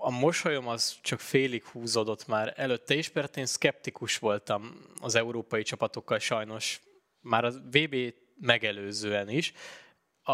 [0.00, 5.62] A mosolyom az csak félig húzódott már előtte is, mert én szkeptikus voltam az európai
[5.62, 6.80] csapatokkal sajnos,
[7.20, 7.96] már a VB
[8.40, 9.52] megelőzően is.
[10.22, 10.32] A,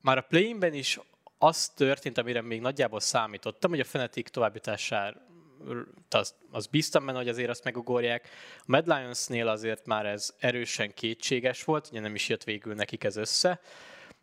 [0.00, 0.98] már a play is
[1.38, 5.26] az történt, amire még nagyjából számítottam, hogy a Fnatic továbbításár
[6.08, 8.28] az, az bíztam benne, hogy azért azt megugorják.
[8.58, 13.04] A Mad Lions-nél azért már ez erősen kétséges volt, ugye nem is jött végül nekik
[13.04, 13.60] ez össze.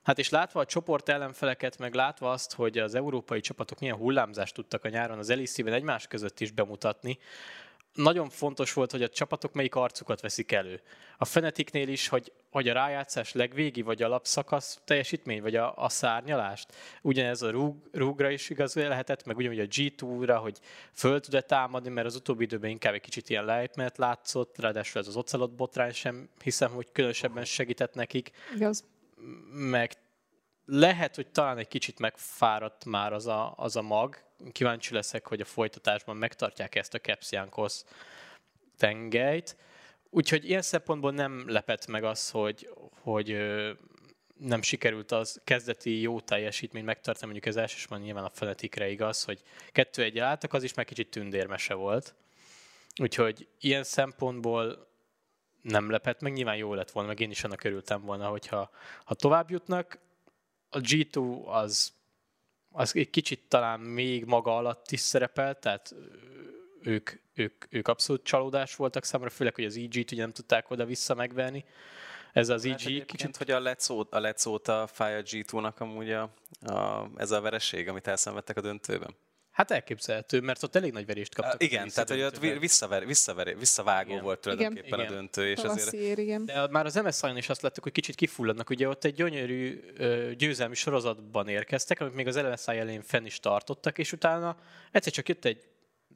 [0.05, 4.53] Hát és látva a csoport ellenfeleket, meg látva azt, hogy az európai csapatok milyen hullámzást
[4.53, 7.17] tudtak a nyáron az Elise-ben egymás között is bemutatni,
[7.95, 10.81] nagyon fontos volt, hogy a csapatok melyik arcukat veszik elő.
[11.17, 15.89] A Fenetiknél is, hogy, hogy a rájátszás legvégi, vagy a lapszakasz teljesítmény, vagy a, a
[15.89, 16.75] szárnyalást.
[17.01, 20.59] Ugyanez a rúg, rúgra is igaz lehetett, meg ugyanúgy a G2-ra, hogy
[20.93, 25.07] föl tud-e támadni, mert az utóbbi időben inkább egy kicsit ilyen lejtmenet látszott, ráadásul ez
[25.07, 28.31] az ocelot botrány sem hiszem, hogy különösebben segített nekik.
[28.55, 28.83] Igaz
[29.49, 29.91] meg
[30.65, 34.23] lehet, hogy talán egy kicsit megfáradt már az a, az a mag.
[34.51, 37.81] Kíváncsi leszek, hogy a folytatásban megtartják ezt a Capsiankos
[38.77, 39.57] tengelyt.
[40.09, 42.69] Úgyhogy ilyen szempontból nem lepett meg az, hogy,
[43.01, 43.37] hogy
[44.37, 49.41] nem sikerült az kezdeti jó teljesítményt megtartani, mondjuk az elsősorban nyilván a feletikre igaz, hogy
[49.71, 52.15] kettő egy álltak, az is meg kicsit tündérmese volt.
[53.01, 54.87] Úgyhogy ilyen szempontból
[55.67, 58.69] nem lepett meg, nyilván jó lett volna, meg én is annak örültem volna, hogyha
[59.03, 59.99] ha tovább jutnak.
[60.69, 61.93] A G2 az,
[62.71, 65.95] az egy kicsit talán még maga alatt is szerepel, tehát
[66.81, 71.15] ők, ők, ők abszolút csalódás voltak számomra, főleg, hogy az EG-t ugye nem tudták oda-vissza
[71.15, 71.65] megverni.
[72.33, 77.09] Ez az EG hát kicsit, hogy a Let's, a fáj a G2-nak amúgy a, a,
[77.15, 79.15] ez a vereség, amit elszenvedtek a döntőben.
[79.55, 81.61] Hát elképzelhető, mert ott elég nagy verést kaptak.
[81.61, 84.23] Uh, igen, tehát hogy ott visszaver, visszaver, visszavágó igen.
[84.23, 85.11] volt tulajdonképpen igen.
[85.11, 85.49] a döntő.
[85.49, 86.17] És azért...
[86.17, 86.45] igen.
[86.45, 88.69] De már az MSI-on is azt láttuk, hogy kicsit kifulladnak.
[88.69, 89.83] Ugye ott egy gyönyörű
[90.37, 94.57] győzelmi sorozatban érkeztek, amit még az MSI elén fenn is tartottak, és utána
[94.91, 95.63] egyszer csak jött egy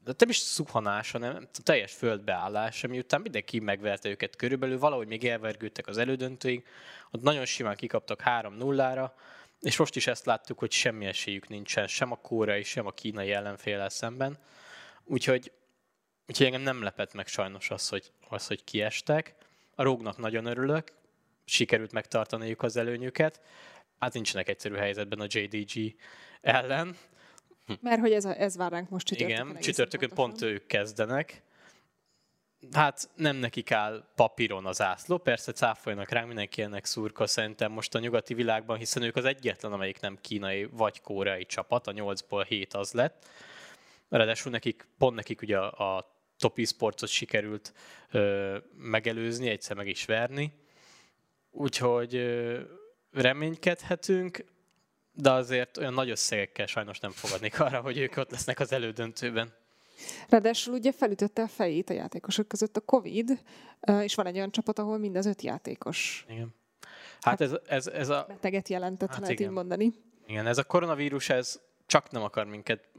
[0.03, 5.25] de nem is szuhanás, hanem teljes földbeállás, ami után mindenki megverte őket körülbelül, valahogy még
[5.25, 6.65] elvergődtek az elődöntőig,
[7.11, 9.09] ott nagyon simán kikaptak 3-0-ra,
[9.61, 13.31] és most is ezt láttuk, hogy semmi esélyük nincsen, sem a kórai, sem a kínai
[13.31, 14.37] ellenféle szemben.
[15.03, 15.51] Úgyhogy,
[16.27, 19.35] úgyhogy engem nem lepett meg sajnos az, hogy, az, hogy kiestek.
[19.75, 20.91] A rógnak nagyon örülök,
[21.45, 23.41] sikerült megtartaniuk az előnyüket.
[23.99, 25.95] Hát nincsenek egyszerű helyzetben a JDG
[26.41, 26.97] ellen.
[27.81, 29.47] Mert hogy ez, a, ez vár ránk most csütörtökön.
[29.47, 31.43] Igen, csütörtökön pont ők kezdenek
[32.71, 37.95] hát nem nekik áll papíron az ászló, persze cáfoljanak ránk, mindenki ennek szurka szerintem most
[37.95, 42.45] a nyugati világban, hiszen ők az egyetlen, amelyik nem kínai vagy koreai csapat, a 8-ból
[42.47, 43.27] 7 az lett.
[44.09, 47.73] Ráadásul nekik, pont nekik ugye a, a top e-sportot sikerült
[48.11, 50.53] ö, megelőzni, egyszer meg is verni.
[51.51, 52.59] Úgyhogy ö,
[53.11, 54.45] reménykedhetünk,
[55.13, 59.53] de azért olyan nagy összegekkel sajnos nem fogadnék arra, hogy ők ott lesznek az elődöntőben.
[60.29, 63.39] Ráadásul ugye felütötte a fejét a játékosok között a Covid,
[64.01, 66.25] és van egy olyan csapat, ahol mind az öt játékos.
[66.29, 66.55] Igen.
[67.21, 68.25] Hát, hát ez, ez, ez a...
[68.27, 69.47] Beteget jelentett, hát lehet igen.
[69.47, 69.93] így mondani.
[70.27, 72.89] Igen, ez a koronavírus, ez csak nem akar minket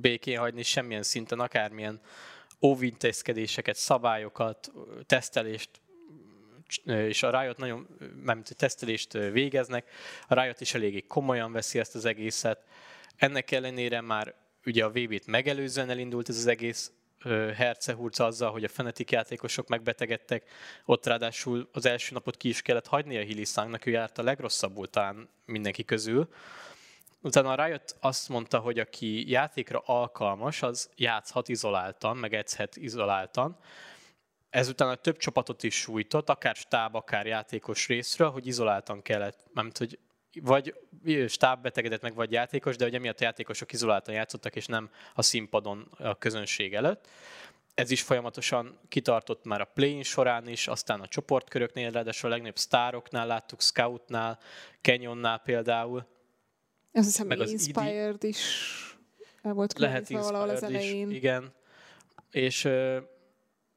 [0.00, 2.00] békén hagyni semmilyen szinten, akármilyen
[2.62, 4.72] óvintézkedéseket, szabályokat,
[5.06, 5.70] tesztelést,
[6.84, 7.88] és a Riot nagyon,
[8.22, 9.90] mármint tesztelést végeznek,
[10.28, 12.64] a Riot is eléggé komolyan veszi ezt az egészet.
[13.16, 14.34] Ennek ellenére már
[14.66, 16.92] ugye a VB-t megelőzően elindult ez az egész
[17.56, 20.50] hercehurc azzal, hogy a fenetik játékosok megbetegedtek,
[20.84, 24.90] ott ráadásul az első napot ki is kellett hagyni a Hilisángnak, ő járt a legrosszabbul
[24.90, 26.28] talán mindenki közül.
[27.20, 33.58] Utána Riot azt mondta, hogy aki játékra alkalmas, az játszhat izoláltan, meg edzhet izoláltan.
[34.50, 39.78] Ezután a több csapatot is sújtott, akár stáb, akár játékos részről, hogy izoláltan kellett, mert
[39.78, 39.98] hogy
[40.40, 40.74] vagy
[41.28, 45.22] stáb betegedett meg, vagy játékos, de ugye miatt a játékosok izoláltan játszottak, és nem a
[45.22, 47.08] színpadon a közönség előtt.
[47.74, 52.58] Ez is folyamatosan kitartott már a play során is, aztán a csoportköröknél, ráadásul a legnagyobb
[52.58, 54.38] sztároknál láttuk, Scoutnál,
[54.80, 56.06] Canyonnál például.
[56.92, 58.40] Ez hiszem, meg az Inspired is
[59.42, 61.10] el volt Lehet valahol az elején.
[61.10, 61.52] Is, igen.
[62.30, 62.96] És uh,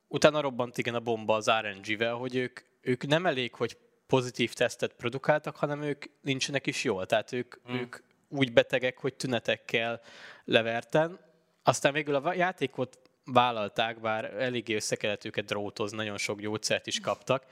[0.07, 4.93] utána robbant igen a bomba az RNG-vel, hogy ők, ők nem elég, hogy pozitív tesztet
[4.93, 7.05] produkáltak, hanem ők nincsenek is jól.
[7.05, 7.75] Tehát ők, hmm.
[7.75, 7.97] ők
[8.29, 10.01] úgy betegek, hogy tünetekkel
[10.43, 11.19] leverten.
[11.63, 16.99] Aztán végül a játékot vállalták, bár eléggé össze kellett őket drótozni, nagyon sok gyógyszert is
[16.99, 17.45] kaptak,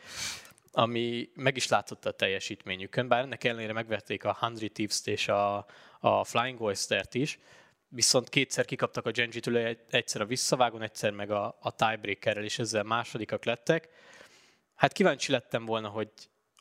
[0.72, 5.66] ami meg is látszott a teljesítményükön, bár ennek ellenére megvették a Hundred Thieves-t és a,
[6.00, 7.40] a Flying Oyster-t is,
[7.88, 12.84] viszont kétszer kikaptak a Genji-től, egyszer a visszavágon, egyszer meg a, a tiebreakerrel, és ezzel
[12.84, 13.90] másodikak lettek.
[14.76, 16.10] Hát kíváncsi lettem volna, hogy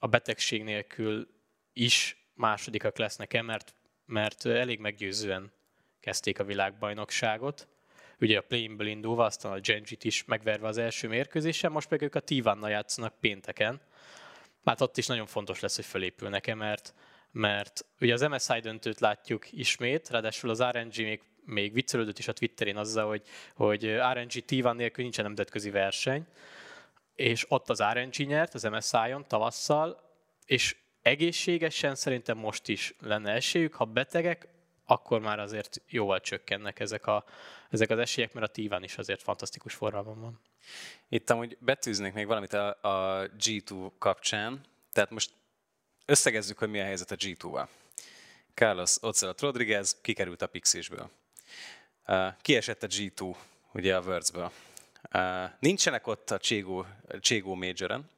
[0.02, 1.28] a betegség nélkül
[1.72, 3.74] is másodikak lesznek-e, mert,
[4.06, 5.52] mert elég meggyőzően
[6.00, 7.68] kezdték a világbajnokságot.
[8.20, 12.14] Ugye a play-inből indulva, aztán a Genjit is megverve az első mérkőzésen, most meg ők
[12.14, 13.80] a Tivannal játszanak pénteken.
[14.64, 16.94] Hát ott is nagyon fontos lesz, hogy fölépülnek-e, mert,
[17.30, 22.32] mert ugye az MSI döntőt látjuk ismét, ráadásul az RNG még, még viccelődött is a
[22.32, 23.22] Twitterén azzal, hogy,
[23.54, 26.26] hogy RNG Tivan nélkül nincsen nemzetközi verseny,
[27.22, 30.10] és ott az RNG nyert az MSI-on tavasszal,
[30.46, 34.48] és egészségesen szerintem most is lenne esélyük, ha betegek,
[34.86, 37.24] akkor már azért jóval csökkennek ezek, a,
[37.70, 40.40] ezek az esélyek, mert a Tíván is azért fantasztikus formában van.
[41.08, 44.60] Itt amúgy betűznék még valamit a, a G2 kapcsán,
[44.92, 45.30] tehát most
[46.06, 47.66] összegezzük, hogy mi a helyzet a G2-val.
[48.54, 51.10] Carlos Ocelot Rodriguez kikerült a Pixisből.
[52.40, 53.36] Kiesett a G2
[53.72, 54.52] ugye a Wordsből.
[55.58, 56.86] Nincsenek ott a Cségó,
[57.20, 58.10] Cségó Majoren.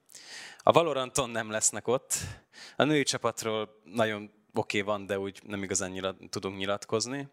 [0.59, 2.15] A Valoranton nem lesznek ott.
[2.77, 4.23] A női csapatról nagyon
[4.55, 7.29] oké okay van, de úgy nem igazán nyilat, tudunk nyilatkozni.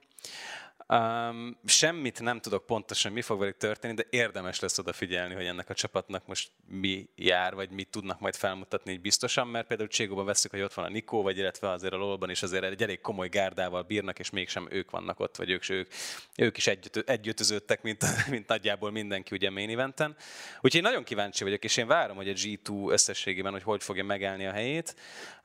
[0.91, 5.69] Um, semmit nem tudok pontosan, mi fog velük történni, de érdemes lesz odafigyelni, hogy ennek
[5.69, 10.25] a csapatnak most mi jár, vagy mit tudnak majd felmutatni így biztosan, mert például Cségóban
[10.25, 13.01] veszük, hogy ott van a Nikó, vagy illetve azért a lol is azért egy elég
[13.01, 15.91] komoly gárdával bírnak, és mégsem ők vannak ott, vagy ők, ők,
[16.37, 20.15] ők is együtt, együttöződtek, mint, mint nagyjából mindenki ugye main eventen.
[20.55, 24.03] Úgyhogy én nagyon kíváncsi vagyok, és én várom, hogy a G2 összességében, hogy hogy fogja
[24.03, 24.95] megállni a helyét.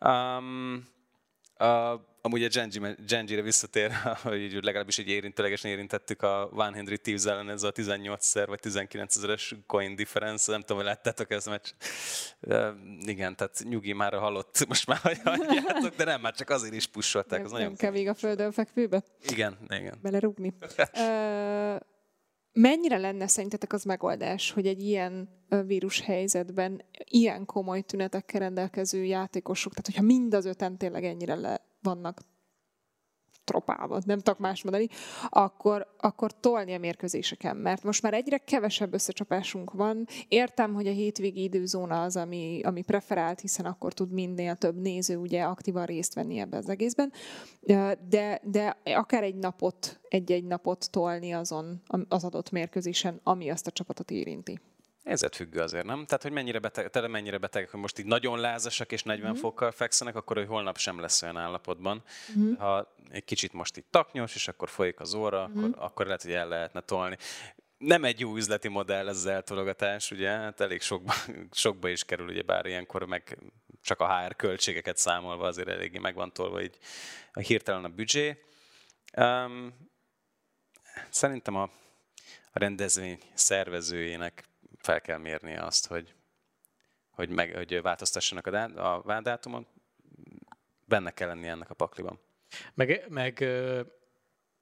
[0.01, 0.95] Um,
[1.57, 2.49] a, amúgy a
[3.07, 8.45] Genji-re visszatér, hogy legalábbis egy érintőlegesen érintettük a One Henry Thieves ellen ez a 18-szer
[8.47, 11.71] vagy 19 ezeres coin difference, nem tudom, hogy láttátok ezt a meccs.
[13.07, 17.51] Igen, tehát nyugi már hallott, most már hagyjátok, de nem, már csak azért is pusolták.
[17.51, 19.03] Nem, nem kell még a földön fekvőbe?
[19.29, 19.99] Igen, igen.
[20.03, 20.55] Belerúgni.
[20.79, 21.77] uh,
[22.53, 25.29] mennyire lenne szerintetek az megoldás, hogy egy ilyen
[25.67, 31.65] vírus helyzetben ilyen komoly tünetekkel rendelkező játékosok, tehát hogyha mind az öten tényleg ennyire le
[31.87, 32.21] vannak
[33.47, 34.89] tropálva, nem tudok más mondani,
[35.29, 40.07] akkor, akkor tolni a mérkőzéseken, mert most már egyre kevesebb összecsapásunk van.
[40.29, 45.17] Értem, hogy a hétvégi időzóna az, ami, ami preferált, hiszen akkor tud minél több néző
[45.17, 47.13] ugye aktívan részt venni ebben az egészben,
[48.09, 53.71] de, de akár egy napot, egy-egy napot tolni azon az adott mérkőzésen, ami azt a
[53.71, 54.61] csapatot érinti.
[55.07, 56.05] Ezért függő azért, nem?
[56.05, 59.35] Tehát, hogy mennyire beteg, tele mennyire betegek, hogy most így nagyon lázasak és 40 mm.
[59.35, 62.03] fokkal fekszenek, akkor hogy holnap sem lesz olyan állapotban.
[62.39, 62.55] Mm.
[62.55, 65.65] Ha egy kicsit most így taknyos, és akkor folyik az óra, mm.
[65.65, 67.17] akkor, akkor lehet, hogy el lehetne tolni.
[67.79, 70.31] Nem egy jó üzleti modell ez az eltologatás, ugye?
[70.31, 71.15] Hát elég sokba,
[71.53, 73.39] sokba is kerül, ugye bár ilyenkor meg
[73.83, 76.79] csak a HR költségeket számolva azért eléggé meg van tolva így
[77.33, 78.45] a hirtelen a büdzsé.
[79.17, 79.75] Um,
[81.11, 81.63] szerintem a,
[82.53, 84.45] a rendezvény szervezőjének
[84.87, 86.15] fel kell mérnie azt, hogy,
[87.11, 89.67] hogy, meg, hogy változtassanak a, dá, a vádátumon,
[90.85, 92.21] benne kell lennie ennek a pakliban.
[92.75, 93.45] Meg, meg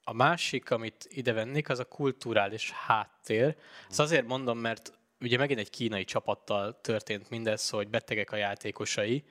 [0.03, 3.55] a másik, amit ide vennék, az a kulturális háttér.
[3.89, 9.23] Ezt azért mondom, mert ugye megint egy kínai csapattal történt mindez, hogy betegek a játékosai,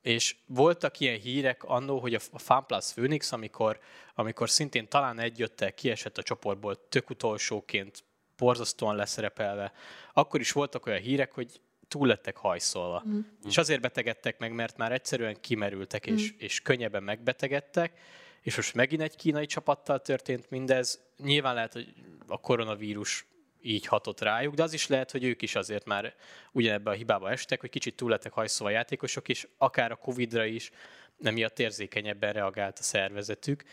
[0.00, 3.80] és voltak ilyen hírek annó, hogy a FunPlus Phoenix, amikor,
[4.14, 8.04] amikor szintén talán egy jöttel kiesett a csoportból tök utolsóként
[8.36, 9.72] borzasztóan leszerepelve,
[10.12, 13.02] akkor is voltak olyan hírek, hogy túl lettek hajszolva.
[13.08, 13.18] Mm.
[13.44, 16.36] És azért betegedtek meg, mert már egyszerűen kimerültek, és, mm.
[16.38, 18.00] és könnyebben megbetegedtek,
[18.40, 21.02] és most megint egy kínai csapattal történt mindez.
[21.16, 21.94] Nyilván lehet, hogy
[22.26, 23.26] a koronavírus
[23.60, 26.14] így hatott rájuk, de az is lehet, hogy ők is azért már
[26.52, 30.44] ugyanebbe a hibába estek, hogy kicsit túl lettek hajszolva a játékosok, és akár a Covid-ra
[30.44, 30.70] is
[31.16, 33.64] miatt érzékenyebben reagált a szervezetük.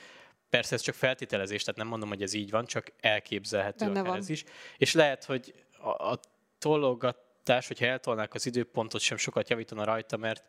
[0.49, 4.11] Persze ez csak feltételezés, tehát nem mondom, hogy ez így van, csak elképzelhető Benne akár
[4.11, 4.17] van.
[4.17, 4.43] ez is.
[4.77, 6.19] És lehet, hogy a, a
[6.59, 10.43] tologatás, hogyha eltolnák az időpontot, sem sokat javítana rajta, mert,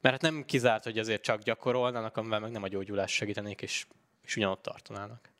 [0.00, 3.86] mert hát nem kizárt, hogy azért csak gyakorolnának, amivel meg nem a gyógyulás segítenék, és,
[4.22, 5.30] és ugyanott tartanának.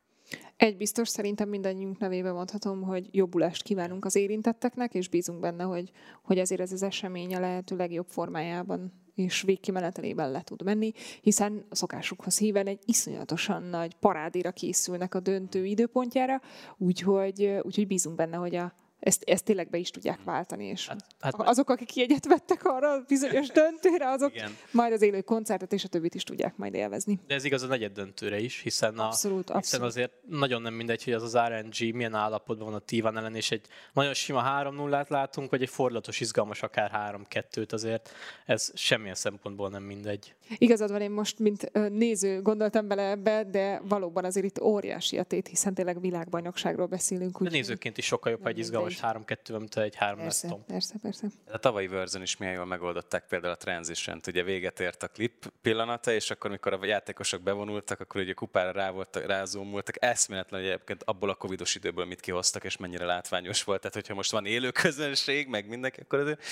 [0.56, 5.90] Egy biztos, szerintem mindannyiunk nevében mondhatom, hogy jobbulást kívánunk az érintetteknek, és bízunk benne, hogy,
[6.22, 11.64] hogy ezért ez az esemény a lehető legjobb formájában és végkimenetelében le tud menni, hiszen
[11.68, 16.40] a szokásukhoz híven egy iszonyatosan nagy parádéra készülnek a döntő időpontjára,
[16.78, 21.06] úgyhogy, úgyhogy bízunk benne, hogy a ezt, ezt tényleg be is tudják váltani, és hát,
[21.20, 24.56] hát azok, akik jegyet vettek arra a bizonyos döntőre, azok igen.
[24.70, 27.20] majd az élő koncertet és a többit is tudják majd élvezni.
[27.26, 29.86] De ez igaz a negyed döntőre is, hiszen, a, abszolút, hiszen abszolút.
[29.86, 33.50] azért nagyon nem mindegy, hogy az az RNG milyen állapotban van a T1 ellen, és
[33.50, 38.14] egy nagyon sima 3-0-át látunk, vagy egy fordulatos, izgalmas akár 3-2-t azért,
[38.46, 40.34] ez semmilyen szempontból nem mindegy.
[40.58, 45.22] Igazad van, én most, mint néző gondoltam bele ebbe, de valóban azért itt óriási a
[45.22, 47.40] tét, hiszen tényleg világbajnokságról beszélünk.
[47.40, 50.58] Úgy, de nézőként is sokkal jobb, egy izgalmas most 3-2, mint egy 3 persze, lesz
[50.66, 51.26] Persze, persze.
[51.52, 55.52] A tavalyi verzión is milyen jól megoldották például a transition ugye véget ért a klip
[55.62, 60.04] pillanata, és akkor, mikor a játékosok bevonultak, akkor ugye kupára rá voltak, rázómultak.
[60.04, 63.80] Eszméletlen, hogy egyébként abból a covidos időből mit kihoztak, és mennyire látványos volt.
[63.80, 66.44] Tehát, hogyha most van élő közönség, meg mindenki, akkor azért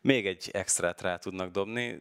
[0.00, 2.00] még egy extrát rá tudnak dobni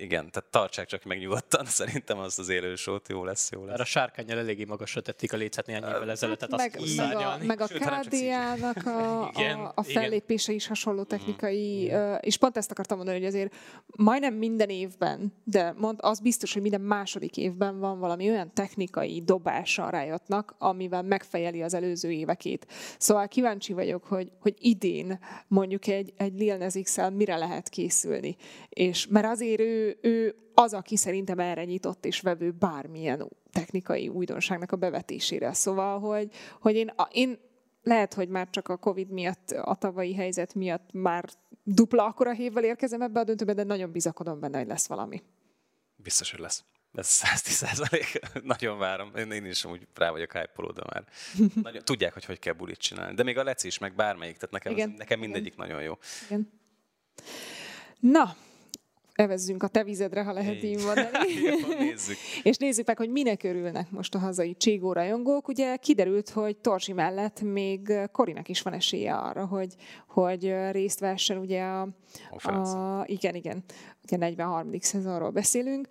[0.00, 3.68] igen, tehát tartsák csak meg nyugodtan, szerintem az az élősót jó lesz, jó lesz.
[3.68, 7.16] Mert a sárkányjal eléggé magasra tették a lécet néhány évvel ezelőtt, tehát meg, azt meg,
[7.16, 12.14] a, meg a KDA-nak a, a, a fellépése is hasonló technikai, mm.
[12.20, 13.54] és pont ezt akartam mondani, hogy azért
[13.86, 19.22] majdnem minden évben, de mond, az biztos, hogy minden második évben van valami olyan technikai
[19.24, 22.66] dobása a rájatnak, amivel megfejeli az előző évekét.
[22.98, 26.74] Szóval kíváncsi vagyok, hogy, hogy idén mondjuk egy, egy Lil Nas
[27.12, 28.36] mire lehet készülni.
[28.68, 34.72] És mert azért ő ő, az, aki szerintem erre nyitott és vevő bármilyen technikai újdonságnak
[34.72, 35.52] a bevetésére.
[35.52, 37.38] Szóval, hogy, hogy én, én
[37.82, 41.24] lehet, hogy már csak a Covid miatt, a tavalyi helyzet miatt már
[41.62, 45.22] dupla akkora hévvel érkezem ebbe a döntőbe, de nagyon bizakodom benne, hogy lesz valami.
[45.96, 46.64] Biztos, hogy lesz.
[46.92, 48.20] Ez 110 százalék.
[48.42, 49.16] Nagyon várom.
[49.16, 50.52] Én, én is úgy rá vagyok hype
[50.92, 51.04] már.
[51.62, 53.14] Nagyon, tudják, hogy hogy kell bulit csinálni.
[53.14, 54.36] De még a leci is, meg bármelyik.
[54.36, 54.90] Tehát nekem, Igen.
[54.90, 55.66] Az, nekem mindegyik Igen.
[55.66, 55.98] nagyon jó.
[56.26, 56.50] Igen.
[58.00, 58.36] Na,
[59.20, 61.08] evezzünk a te vizedre, ha lehet így mondani.
[61.78, 62.16] nézzük.
[62.42, 65.48] és nézzük meg, hogy minek örülnek most a hazai Cségó rajongók.
[65.48, 69.74] Ugye kiderült, hogy Torzsi mellett még Korinak is van esélye arra, hogy,
[70.06, 71.88] hogy részt vessen ugye a,
[72.42, 73.64] a, a igen, igen,
[74.04, 74.80] ugye 43.
[74.80, 75.88] szezonról beszélünk.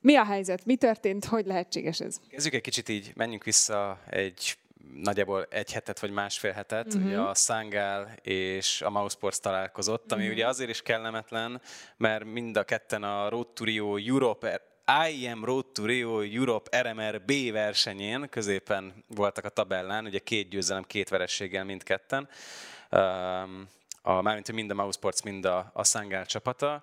[0.00, 0.64] Mi a helyzet?
[0.64, 1.24] Mi történt?
[1.24, 2.20] Hogy lehetséges ez?
[2.28, 4.56] Kezdjük egy kicsit így, menjünk vissza egy
[4.94, 7.04] nagyjából egy hetet vagy másfél hetet, uh-huh.
[7.04, 10.36] ugye a Sangál és a Mousesports találkozott, ami uh-huh.
[10.36, 11.60] ugye azért is kellemetlen,
[11.96, 14.60] mert mind a ketten a Road to Rio Europe
[15.08, 20.82] IEM Road to Rio Europe RMR B versenyén középen voltak a tabellán, ugye két győzelem,
[20.82, 22.28] két verességgel mindketten.
[24.02, 26.82] A, mármint mind a Mousesports, mind a, a Sangál csapata,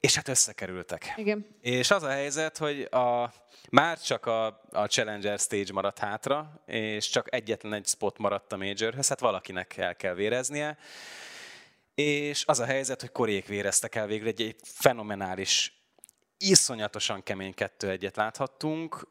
[0.00, 1.12] és hát összekerültek.
[1.16, 1.46] Igen.
[1.60, 3.32] És az a helyzet, hogy a,
[3.70, 8.56] már csak a, a Challenger Stage maradt hátra, és csak egyetlen egy spot maradt a
[8.56, 10.78] Majorhöz, hát valakinek el kell véreznie.
[11.94, 15.76] És az a helyzet, hogy korék véreztek el végül egy, egy fenomenális
[16.38, 19.08] iszonyatosan kemény kettő egyet láthattunk,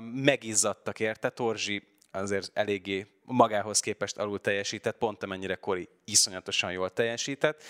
[0.00, 7.62] megizzadtak érte, Torzsi azért eléggé magához képest alul teljesített, pont amennyire Kori iszonyatosan jól teljesített.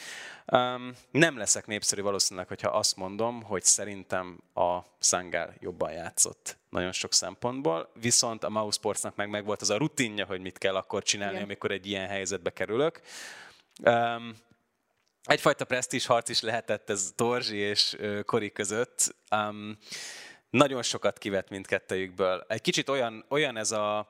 [1.11, 7.13] nem leszek népszerű valószínűleg, hogyha azt mondom, hogy szerintem a Sangál jobban játszott nagyon sok
[7.13, 11.45] szempontból, viszont a Mousesportsnak meg megvolt az a rutinja, hogy mit kell akkor csinálni, Igen.
[11.45, 13.01] amikor egy ilyen helyzetbe kerülök.
[15.23, 19.15] egyfajta presztízs harc is lehetett ez Torzsi és Kori között.
[19.31, 19.79] Um,
[20.51, 22.45] nagyon sokat kivett mindkettőjükből.
[22.49, 24.09] Egy kicsit olyan, olyan ez a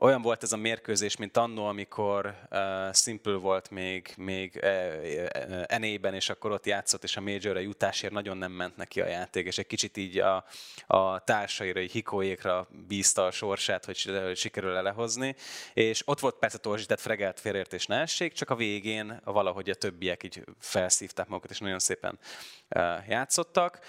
[0.00, 6.14] olyan volt ez a mérkőzés, mint annó, amikor uh, Simple volt még, még uh, enében,
[6.14, 9.58] és akkor ott játszott, és a majorre jutásért nagyon nem ment neki a játék, és
[9.58, 10.44] egy kicsit így a,
[10.86, 15.36] a társaira, így hikóékra bízta a sorsát, hogy, sikerül lehozni,
[15.74, 20.22] és ott volt persze torzsített fregelt félértés ne essék, csak a végén valahogy a többiek
[20.22, 22.18] így felszívták magukat, és nagyon szépen
[22.68, 23.80] uh, játszottak.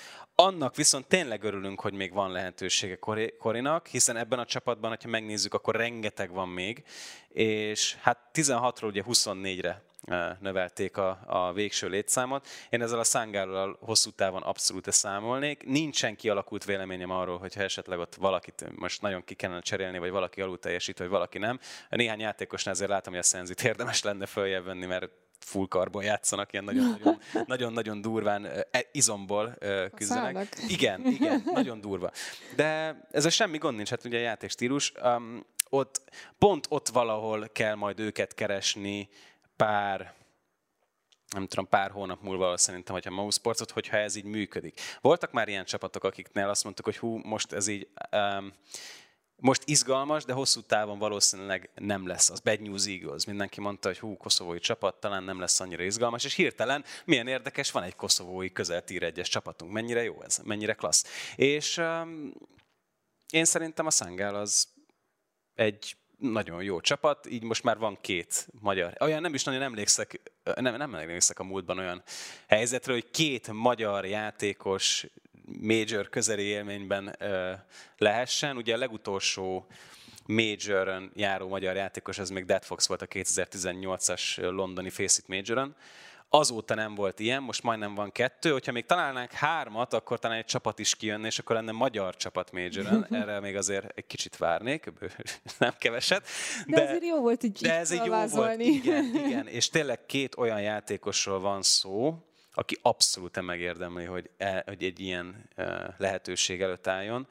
[0.42, 2.98] Annak viszont tényleg örülünk, hogy még van lehetősége
[3.40, 6.84] Korinak, hiszen ebben a csapatban, ha megnézzük, akkor rengeteg van még,
[7.30, 12.48] és hát 16-ról ugye 24-re e, növelték a, a végső létszámot.
[12.70, 15.64] Én ezzel a szángállal hosszú távon abszolút számolnék.
[15.66, 20.12] Nincsen kialakult véleményem arról, hogy ha esetleg ott valakit most nagyon ki kellene cserélni, vagy
[20.12, 21.60] valaki alul teljesít, vagy valaki nem.
[21.90, 25.10] Néhány játékosnál azért látom, hogy a szenzit érdemes lenne följebb venni, mert
[25.46, 26.66] full karbon játszanak, ilyen
[27.46, 29.58] nagyon-nagyon durván e, izomból
[29.96, 30.48] küzdenek.
[30.68, 32.12] Igen, igen, nagyon durva.
[32.56, 34.94] De ez a semmi gond nincs, hát ugye a játékstílus.
[35.04, 36.02] Um, ott,
[36.38, 39.10] pont ott valahol kell majd őket keresni
[39.56, 40.14] pár
[41.32, 44.80] nem tudom, pár hónap múlva szerintem, hogyha Mouse Sportsot, hogyha ez így működik.
[45.02, 48.54] Voltak már ilyen csapatok, akiknél azt mondtuk, hogy hú, most ez így um,
[49.42, 52.30] most izgalmas, de hosszú távon valószínűleg nem lesz.
[52.30, 53.26] Az Bad News Eagles.
[53.26, 57.72] Mindenki mondta, hogy hú, koszovói csapat talán nem lesz annyira izgalmas, és hirtelen milyen érdekes,
[57.72, 59.72] van egy koszovói közel tír egyes csapatunk.
[59.72, 61.06] Mennyire jó ez, mennyire klassz.
[61.36, 62.34] És um,
[63.30, 64.68] én szerintem a Szangál az
[65.56, 68.94] egy nagyon jó csapat, így most már van két magyar.
[69.00, 70.22] Olyan nem is nagyon emlékszek,
[70.56, 72.04] nem, nem emlékszek a múltban olyan
[72.48, 75.06] helyzetre, hogy két magyar játékos
[75.60, 77.16] major közeli élményben
[77.98, 78.58] lehessen.
[78.58, 79.68] Ugye a legutolsó
[80.26, 85.76] majoron járó magyar játékos, ez még Dead Fox volt a 2018-as londoni Face It Majoron.
[86.34, 88.52] Azóta nem volt ilyen, most majdnem van kettő.
[88.52, 92.52] Hogyha még találnánk hármat, akkor talán egy csapat is kijönne, és akkor lenne magyar csapat
[92.52, 93.06] majoron.
[93.22, 94.92] Erre még azért egy kicsit várnék,
[95.60, 96.28] nem keveset.
[96.68, 99.48] De, de ezért jó volt így De ez egy jó volt, igen, igen.
[99.48, 102.18] És tényleg két olyan játékosról van szó,
[102.54, 107.28] aki abszolút megérdemli, hogy, e, hogy egy ilyen e, lehetőség előtt álljon.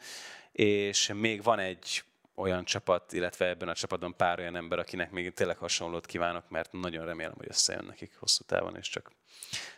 [0.53, 2.05] És még van egy
[2.41, 6.73] olyan csapat, illetve ebben a csapatban pár olyan ember, akinek még tényleg hasonlót kívánok, mert
[6.73, 9.11] nagyon remélem, hogy összejön nekik hosszú távon, és csak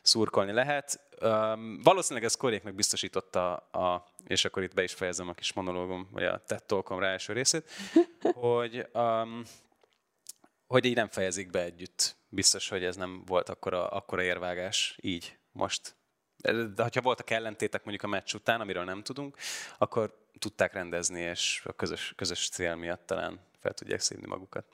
[0.03, 1.01] szurkolni lehet.
[1.20, 6.09] Um, valószínűleg ez Koréknak biztosította, a, és akkor itt be is fejezem a kis monológom,
[6.11, 7.70] vagy a TED Talkom első részét,
[8.34, 9.43] hogy, um,
[10.66, 15.39] hogy így nem fejezik be együtt biztos, hogy ez nem volt akkora, akkora érvágás így
[15.53, 15.95] most.
[16.74, 19.37] De ha voltak ellentétek mondjuk a meccs után, amiről nem tudunk,
[19.78, 24.64] akkor tudták rendezni, és a közös, közös cél miatt talán fel tudják szívni magukat.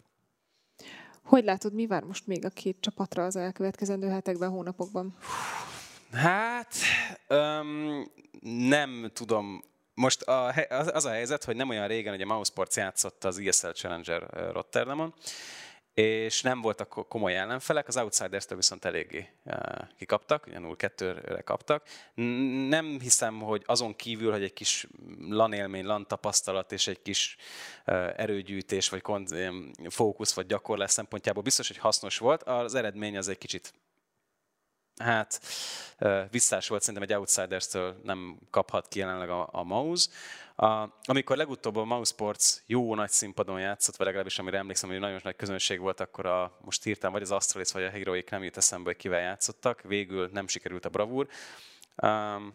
[1.23, 5.17] Hogy látod, mi vár most még a két csapatra az elkövetkezendő hetekben, hónapokban?
[6.13, 6.75] Hát,
[7.29, 9.65] um, nem tudom.
[9.95, 13.39] Most a, az, az a helyzet, hogy nem olyan régen, hogy a Mousesports játszott az
[13.39, 15.15] ESL Challenger Rotterdamon,
[15.99, 19.59] és nem voltak komoly ellenfelek, az Outsiders-től viszont eléggé eh,
[19.97, 21.87] kikaptak, ugye 0-2-re kaptak.
[22.69, 24.87] Nem hiszem, hogy azon kívül, hogy egy kis
[25.29, 27.37] LAN élmény, LAN tapasztalat és egy kis
[27.85, 29.03] eh, erőgyűjtés, vagy
[29.89, 32.43] fókusz, vagy gyakorlás szempontjából biztos, hogy hasznos volt.
[32.43, 33.73] Az eredmény az egy kicsit
[34.99, 35.41] hát
[36.31, 40.11] visszás volt, szerintem egy Outsiders-től nem kaphat ki jelenleg a, a Mouse.
[40.57, 44.99] A, amikor legutóbb a Mouse Sports jó nagy színpadon játszott, vagy legalábbis amire emlékszem, hogy
[44.99, 48.43] nagyon nagy közönség volt, akkor a, most írtam, vagy az Astralis, vagy a Heroic nem
[48.43, 51.29] jut eszembe, hogy kivel játszottak, végül nem sikerült a bravúr.
[52.03, 52.55] Um,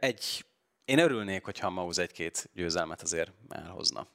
[0.00, 0.44] Egy,
[0.84, 4.06] én örülnék, hogyha a Mauz egy-két győzelmet azért elhozna.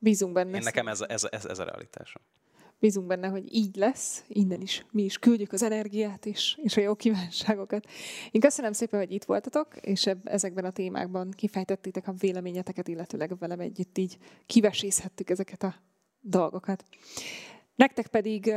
[0.00, 0.56] Bízunk benne.
[0.56, 2.22] Én nekem ez, a- ez, a- ez, ez a realitásom.
[2.80, 4.86] Bízunk benne, hogy így lesz, innen is.
[4.90, 7.86] Mi is küldjük az energiát és, és a jó kívánságokat.
[8.30, 13.38] Én köszönöm szépen, hogy itt voltatok, és ebb, ezekben a témákban kifejtettétek a véleményeteket, illetőleg
[13.38, 15.74] velem együtt így kivesészhettük ezeket a
[16.20, 16.84] dolgokat.
[17.74, 18.54] Nektek pedig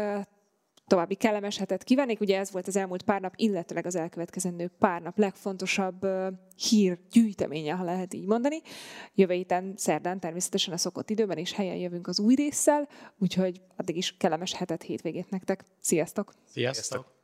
[0.92, 2.20] további kellemes hetet kívánnék.
[2.20, 6.08] Ugye ez volt az elmúlt pár nap, illetőleg az elkövetkezendő pár nap legfontosabb
[6.56, 8.62] hír gyűjteménye, ha lehet így mondani.
[9.16, 12.88] Jövő héten szerdán természetesen a szokott időben és helyen jövünk az új résszel,
[13.18, 15.64] úgyhogy addig is kellemes hetet, hétvégét nektek.
[15.80, 16.34] Sziasztok!
[16.46, 17.21] Sziasztok!